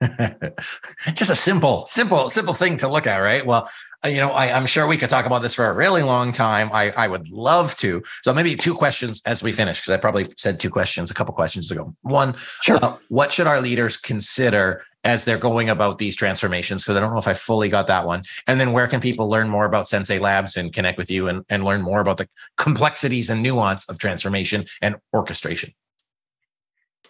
Just 1.14 1.30
a 1.30 1.36
simple, 1.36 1.86
simple, 1.86 2.30
simple 2.30 2.54
thing 2.54 2.78
to 2.78 2.88
look 2.88 3.06
at, 3.06 3.18
right? 3.18 3.44
Well, 3.44 3.68
uh, 4.04 4.08
you 4.08 4.16
know, 4.16 4.30
I, 4.30 4.46
am 4.46 4.64
sure 4.64 4.86
we 4.86 4.96
could 4.96 5.10
talk 5.10 5.26
about 5.26 5.42
this 5.42 5.52
for 5.52 5.66
a 5.66 5.74
really 5.74 6.02
long 6.02 6.32
time. 6.32 6.70
I, 6.72 6.90
I 6.96 7.06
would 7.06 7.28
love 7.28 7.76
to. 7.76 8.02
So 8.22 8.32
maybe 8.32 8.56
two 8.56 8.74
questions 8.74 9.20
as 9.26 9.42
we 9.42 9.52
finish, 9.52 9.80
because 9.80 9.92
I 9.92 9.98
probably 9.98 10.32
said 10.38 10.58
two 10.58 10.70
questions 10.70 11.10
a 11.10 11.14
couple 11.14 11.34
questions 11.34 11.70
ago. 11.70 11.94
One, 12.00 12.34
sure. 12.62 12.78
uh, 12.82 12.96
what 13.08 13.30
should 13.30 13.46
our 13.46 13.60
leaders 13.60 13.98
consider 13.98 14.82
as 15.04 15.24
they're 15.24 15.38
going 15.38 15.68
about 15.68 15.98
these 15.98 16.16
transformations? 16.16 16.82
Because 16.82 16.96
I 16.96 17.00
don't 17.00 17.12
know 17.12 17.18
if 17.18 17.28
I 17.28 17.34
fully 17.34 17.68
got 17.68 17.86
that 17.88 18.06
one. 18.06 18.24
And 18.46 18.58
then 18.58 18.72
where 18.72 18.86
can 18.86 19.00
people 19.00 19.28
learn 19.28 19.50
more 19.50 19.66
about 19.66 19.86
Sensei 19.86 20.18
Labs 20.18 20.56
and 20.56 20.72
connect 20.72 20.96
with 20.96 21.10
you 21.10 21.28
and, 21.28 21.44
and 21.50 21.62
learn 21.62 21.82
more 21.82 22.00
about 22.00 22.16
the 22.16 22.28
complexities 22.56 23.28
and 23.28 23.42
nuance 23.42 23.86
of 23.90 23.98
transformation 23.98 24.64
and 24.80 24.96
orchestration? 25.12 25.74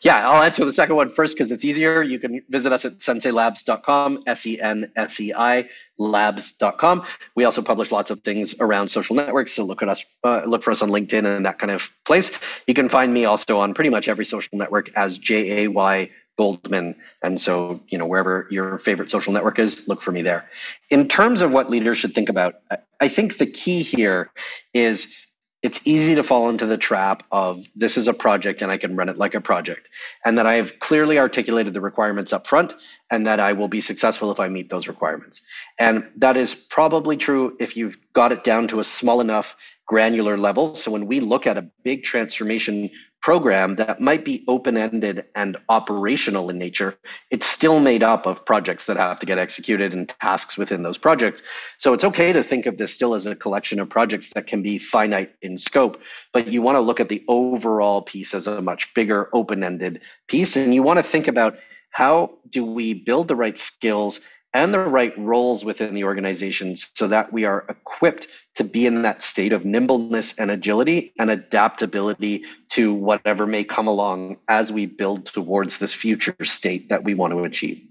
Yeah, 0.03 0.29
I'll 0.29 0.43
answer 0.43 0.65
the 0.65 0.73
second 0.73 0.97
one 0.97 1.13
first 1.13 1.35
because 1.37 1.53
it's 1.53 1.65
easier. 1.65 2.03
You 2.03 2.19
can 2.19 2.43
visit 2.49 2.73
us 2.73 2.87
at 2.87 2.99
senseilabs.com, 2.99 4.23
S 4.27 4.47
E 4.47 4.61
N 4.61 4.91
S 4.97 5.21
E 5.21 5.35
I 5.35 5.69
labs.com. 5.99 7.05
We 7.37 7.45
also 7.45 7.61
publish 7.61 7.93
lots 7.93 8.11
of 8.11 8.21
things 8.21 8.55
around 8.61 8.89
social 8.89 9.15
networks, 9.15 9.53
so 9.53 9.65
look 9.65 9.83
at 9.83 9.91
us, 9.91 10.03
uh, 10.25 10.45
look 10.47 10.63
for 10.63 10.71
us 10.71 10.81
on 10.81 10.89
LinkedIn 10.89 11.27
and 11.27 11.45
that 11.45 11.59
kind 11.59 11.71
of 11.71 11.91
place. 12.07 12.31
You 12.67 12.73
can 12.73 12.89
find 12.89 13.13
me 13.13 13.27
also 13.27 13.59
on 13.59 13.75
pretty 13.75 13.91
much 13.91 14.09
every 14.09 14.25
social 14.25 14.57
network 14.57 14.91
as 14.97 15.19
J 15.19 15.65
A 15.65 15.69
Y 15.69 16.11
Goldman. 16.39 16.95
And 17.23 17.39
so, 17.39 17.81
you 17.89 17.99
know, 17.99 18.07
wherever 18.07 18.47
your 18.51 18.79
favorite 18.79 19.11
social 19.11 19.35
network 19.35 19.59
is, 19.59 19.87
look 19.87 20.01
for 20.01 20.13
me 20.13 20.23
there. 20.23 20.49
In 20.89 21.07
terms 21.09 21.43
of 21.43 21.53
what 21.53 21.69
leaders 21.69 21.99
should 21.99 22.15
think 22.15 22.31
about, 22.31 22.55
I 22.99 23.09
think 23.09 23.37
the 23.37 23.47
key 23.47 23.83
here 23.83 24.31
is 24.73 25.15
it's 25.63 25.81
easy 25.85 26.15
to 26.15 26.23
fall 26.23 26.49
into 26.49 26.67
the 26.67 26.79
trap 26.79 27.23
of 27.31 27.67
this 27.77 27.99
is 27.99 28.09
a 28.09 28.15
project 28.15 28.63
and 28.63 28.71
I 28.71 28.79
can 28.79 28.97
run 28.97 29.11
it 29.11 29.19
like 29.19 29.35
a 29.35 29.41
project. 29.41 29.91
And 30.25 30.39
that 30.39 30.47
I 30.47 30.55
have 30.55 30.79
clearly 30.79 31.19
articulated 31.19 31.75
the 31.75 31.83
requirements 31.83 32.33
up 32.33 32.47
front 32.47 32.75
and 33.11 33.27
that 33.27 33.41
I 33.41 33.53
will 33.53 33.69
be 33.69 33.83
successful 33.83 34.31
if 34.31 34.41
I 34.41 34.49
meet 34.49 34.71
those 34.71 34.89
requirements. 34.89 35.43
And 35.79 36.09
that 36.17 36.39
is 36.39 36.55
probably 36.55 37.19
true 37.19 37.57
if 37.61 37.77
you've 37.77 37.99
got 38.13 38.33
it 38.33 38.43
down 38.43 38.69
to 38.69 38.81
a 38.81 38.85
small 38.85 39.21
enough 39.21 39.55
granular 39.87 40.37
level. 40.37 40.75
So 40.75 40.93
when 40.93 41.07
we 41.07 41.21
look 41.21 41.47
at 41.47 41.59
a 41.59 41.69
big 41.83 42.05
transformation 42.05 42.91
program 43.21 43.77
that 43.77 44.01
might 44.01 44.25
be 44.25 44.45
open 44.49 44.77
ended 44.77 45.25
and 45.35 45.57
operational 45.69 46.49
in 46.51 46.59
nature, 46.59 46.97
it's 47.31 47.47
still 47.47 47.81
made 47.81 48.03
up 48.03 48.27
of 48.27 48.45
projects 48.45 48.87
that 48.87 48.97
have 48.97 49.19
to 49.19 49.27
get 49.27 49.39
executed 49.39 49.93
and 49.93 50.09
tasks 50.21 50.57
within 50.57 50.83
those 50.83 50.99
projects. 50.99 51.43
So 51.79 51.93
it's 51.93 52.05
okay 52.05 52.33
to 52.33 52.43
think 52.43 52.67
of 52.67 52.79
this 52.79 52.95
still 52.95 53.15
as 53.15 53.27
a 53.27 53.37
collection 53.37 53.79
of 53.79 53.89
projects 53.89 54.31
that 54.35 54.47
can 54.47 54.63
be 54.63 54.79
finite 54.79 55.35
in 55.43 55.59
scope, 55.59 56.01
but 56.33 56.49
you 56.49 56.63
want 56.63 56.77
to 56.77 56.81
look 56.81 57.01
at 57.01 57.09
the 57.09 57.23
overall 57.29 58.03
piece 58.03 58.33
as 58.33 58.47
a 58.47 58.63
much 58.63 58.93
bigger 58.95 59.29
open 59.33 59.63
ended 59.63 60.01
piece. 60.27 60.57
And 60.57 60.75
you 60.75 60.83
want 60.83 60.99
to 60.99 61.03
think 61.03 61.29
about 61.29 61.59
how 61.91 62.39
do 62.49 62.65
we 62.65 62.95
build 62.95 63.29
the 63.29 63.37
right 63.37 63.59
skills 63.59 64.21
and 64.53 64.75
the 64.75 64.79
right 64.81 65.17
roles 65.17 65.65
within 65.65 65.95
the 65.95 66.05
organizations 66.05 66.91
so 66.95 67.09
that 67.09 67.33
we 67.33 67.45
are 67.45 67.65
equipped 67.69 68.27
to 68.57 68.65
be 68.65 68.87
in 68.87 69.03
that 69.03 69.23
state 69.23 69.53
of 69.53 69.65
nimbleness 69.65 70.35
and 70.39 70.51
agility 70.51 71.13
and 71.19 71.31
adaptability 71.31 72.45
to 72.71 72.93
whatever 72.93 73.47
may 73.47 73.65
come 73.65 73.87
along 73.87 74.39
as 74.49 74.73
we 74.73 74.87
build 74.87 75.27
towards 75.27 75.79
this 75.79 75.95
future 75.95 76.35
state 76.43 76.89
that 76.89 77.05
we 77.05 77.15
want 77.15 77.33
to 77.33 77.45
achieve. 77.45 77.87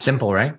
Simple, 0.00 0.32
right? 0.32 0.56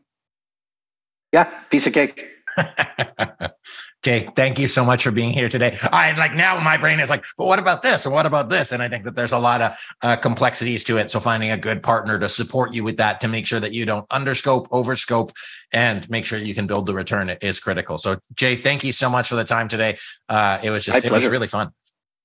Yeah, 1.33 1.45
piece 1.69 1.87
of 1.87 1.93
cake. 1.93 2.32
Jay, 4.03 4.29
thank 4.35 4.59
you 4.59 4.67
so 4.67 4.83
much 4.83 5.03
for 5.03 5.11
being 5.11 5.31
here 5.31 5.47
today. 5.47 5.77
I 5.83 6.11
like 6.17 6.33
now 6.33 6.59
my 6.59 6.75
brain 6.75 6.99
is 6.99 7.09
like, 7.09 7.23
but 7.37 7.45
what 7.45 7.57
about 7.57 7.83
this? 7.83 8.05
And 8.05 8.13
what 8.13 8.25
about 8.25 8.49
this? 8.49 8.73
And 8.73 8.83
I 8.83 8.89
think 8.89 9.05
that 9.05 9.15
there's 9.15 9.31
a 9.31 9.39
lot 9.39 9.61
of 9.61 9.77
uh, 10.01 10.15
complexities 10.17 10.83
to 10.85 10.97
it. 10.97 11.09
So 11.09 11.21
finding 11.21 11.51
a 11.51 11.57
good 11.57 11.81
partner 11.81 12.19
to 12.19 12.27
support 12.27 12.73
you 12.73 12.83
with 12.83 12.97
that 12.97 13.21
to 13.21 13.29
make 13.29 13.45
sure 13.45 13.61
that 13.61 13.71
you 13.71 13.85
don't 13.85 14.07
underscope, 14.09 14.67
overscope, 14.69 15.31
and 15.71 16.09
make 16.09 16.25
sure 16.25 16.37
you 16.37 16.53
can 16.53 16.67
build 16.67 16.85
the 16.85 16.93
return 16.93 17.29
is 17.29 17.59
critical. 17.59 17.97
So 17.97 18.19
Jay, 18.35 18.57
thank 18.57 18.83
you 18.83 18.91
so 18.91 19.09
much 19.09 19.29
for 19.29 19.35
the 19.35 19.45
time 19.45 19.69
today. 19.69 19.97
Uh, 20.27 20.59
it 20.61 20.69
was 20.69 20.83
just, 20.83 20.95
my 20.95 20.97
it 20.97 21.07
pleasure. 21.07 21.27
was 21.27 21.31
really 21.31 21.47
fun. 21.47 21.71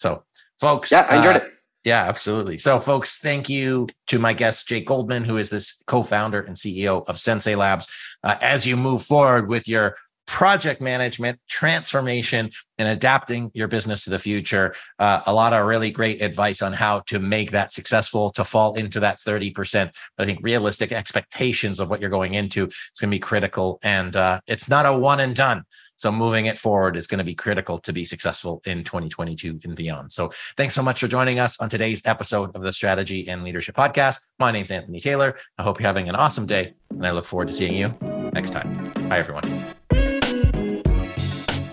So 0.00 0.24
folks. 0.60 0.90
Yeah, 0.90 1.06
I 1.08 1.18
enjoyed 1.18 1.36
uh, 1.36 1.44
it. 1.44 1.52
Yeah, 1.84 2.04
absolutely. 2.04 2.58
So, 2.58 2.80
folks, 2.80 3.18
thank 3.18 3.48
you 3.48 3.86
to 4.08 4.18
my 4.18 4.32
guest, 4.32 4.68
Jake 4.68 4.86
Goldman, 4.86 5.24
who 5.24 5.36
is 5.36 5.48
this 5.48 5.82
co 5.86 6.02
founder 6.02 6.40
and 6.40 6.56
CEO 6.56 7.08
of 7.08 7.18
Sensei 7.18 7.54
Labs. 7.54 7.86
Uh, 8.22 8.36
as 8.42 8.66
you 8.66 8.76
move 8.76 9.04
forward 9.04 9.48
with 9.48 9.68
your 9.68 9.96
project 10.28 10.80
management, 10.82 11.40
transformation, 11.48 12.50
and 12.76 12.86
adapting 12.86 13.50
your 13.54 13.66
business 13.66 14.04
to 14.04 14.10
the 14.10 14.18
future. 14.18 14.74
Uh, 14.98 15.20
a 15.26 15.32
lot 15.32 15.54
of 15.54 15.66
really 15.66 15.90
great 15.90 16.20
advice 16.20 16.60
on 16.60 16.72
how 16.72 17.00
to 17.06 17.18
make 17.18 17.50
that 17.50 17.72
successful, 17.72 18.30
to 18.30 18.44
fall 18.44 18.74
into 18.74 19.00
that 19.00 19.18
30%. 19.18 19.90
But 20.16 20.22
I 20.22 20.26
think 20.26 20.40
realistic 20.42 20.92
expectations 20.92 21.80
of 21.80 21.88
what 21.88 22.00
you're 22.00 22.10
going 22.10 22.34
into 22.34 22.66
is 22.66 23.00
going 23.00 23.10
to 23.10 23.14
be 23.14 23.18
critical. 23.18 23.80
And 23.82 24.14
uh, 24.14 24.40
it's 24.46 24.68
not 24.68 24.84
a 24.84 24.96
one 24.96 25.18
and 25.18 25.34
done. 25.34 25.64
So 25.96 26.12
moving 26.12 26.46
it 26.46 26.58
forward 26.58 26.96
is 26.96 27.08
going 27.08 27.18
to 27.18 27.24
be 27.24 27.34
critical 27.34 27.78
to 27.80 27.92
be 27.92 28.04
successful 28.04 28.60
in 28.66 28.84
2022 28.84 29.58
and 29.64 29.74
beyond. 29.74 30.12
So 30.12 30.30
thanks 30.56 30.74
so 30.74 30.82
much 30.82 31.00
for 31.00 31.08
joining 31.08 31.40
us 31.40 31.58
on 31.58 31.70
today's 31.70 32.02
episode 32.04 32.54
of 32.54 32.62
the 32.62 32.70
Strategy 32.70 33.28
and 33.28 33.42
Leadership 33.42 33.74
Podcast. 33.74 34.18
My 34.38 34.52
name's 34.52 34.70
Anthony 34.70 35.00
Taylor. 35.00 35.36
I 35.56 35.64
hope 35.64 35.80
you're 35.80 35.88
having 35.88 36.08
an 36.08 36.14
awesome 36.14 36.46
day, 36.46 36.74
and 36.90 37.04
I 37.04 37.10
look 37.10 37.24
forward 37.24 37.48
to 37.48 37.54
seeing 37.54 37.74
you 37.74 37.96
next 38.32 38.50
time. 38.50 38.92
Bye, 39.08 39.18
everyone. 39.18 39.74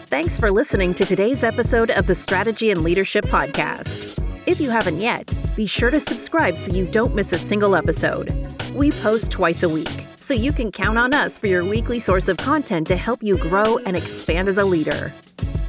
Thanks 0.08 0.39
for 0.39 0.52
listening 0.52 0.94
to 0.94 1.04
today's 1.04 1.44
episode 1.44 1.89
of 1.89 2.06
the 2.06 2.13
Strategy 2.13 2.70
and 2.70 2.84
Leadership 2.84 3.26
Podcast. 3.26 4.22
If 4.46 4.62
you 4.62 4.70
haven't 4.70 5.00
yet, 5.00 5.34
be 5.56 5.65
sure 5.65 5.89
to 5.89 6.00
subscribe 6.00 6.60
so 6.60 6.72
you 6.74 6.86
don't 6.86 7.15
miss 7.15 7.34
a 7.34 7.39
single 7.39 7.76
episode. 7.76 8.32
We 8.76 8.91
post 8.91 9.32
twice 9.32 9.63
a 9.63 9.70
week, 9.70 10.06
so 10.15 10.36
you 10.36 10.54
can 10.54 10.72
count 10.72 11.00
on 11.00 11.15
us 11.15 11.39
for 11.39 11.48
your 11.48 11.65
weekly 11.65 11.98
source 12.00 12.30
of 12.30 12.38
content 12.38 12.88
to 12.89 12.96
help 12.96 13.24
you 13.24 13.36
grow 13.36 13.80
and 13.80 13.98
expand 13.98 14.48
as 14.48 14.60
a 14.60 14.63
leader. 14.63 15.12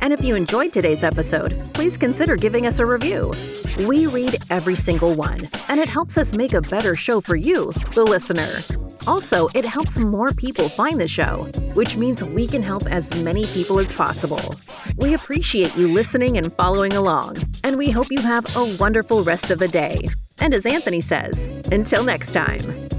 And 0.02 0.12
if 0.12 0.22
you 0.22 0.36
enjoyed 0.36 0.72
today's 0.72 1.02
episode, 1.02 1.58
please 1.72 1.96
consider 1.96 2.36
giving 2.36 2.66
us 2.66 2.78
a 2.78 2.84
review. 2.84 3.32
We 3.78 4.06
read 4.06 4.36
every 4.50 4.76
single 4.76 5.14
one, 5.14 5.48
and 5.68 5.80
it 5.80 5.88
helps 5.88 6.18
us 6.18 6.34
make 6.34 6.52
a 6.52 6.60
better 6.60 6.94
show 6.94 7.22
for 7.22 7.36
you, 7.36 7.72
the 7.94 8.04
listener. 8.04 8.85
Also, 9.06 9.48
it 9.54 9.64
helps 9.64 9.98
more 9.98 10.32
people 10.32 10.68
find 10.68 11.00
the 11.00 11.08
show, 11.08 11.44
which 11.74 11.96
means 11.96 12.24
we 12.24 12.46
can 12.46 12.62
help 12.62 12.86
as 12.86 13.14
many 13.22 13.44
people 13.46 13.78
as 13.78 13.92
possible. 13.92 14.54
We 14.96 15.14
appreciate 15.14 15.76
you 15.76 15.88
listening 15.88 16.38
and 16.38 16.52
following 16.54 16.94
along, 16.94 17.36
and 17.64 17.76
we 17.76 17.90
hope 17.90 18.10
you 18.10 18.20
have 18.20 18.44
a 18.56 18.76
wonderful 18.78 19.22
rest 19.22 19.50
of 19.50 19.58
the 19.58 19.68
day. 19.68 20.00
And 20.40 20.52
as 20.54 20.66
Anthony 20.66 21.00
says, 21.00 21.48
until 21.70 22.04
next 22.04 22.32
time. 22.32 22.95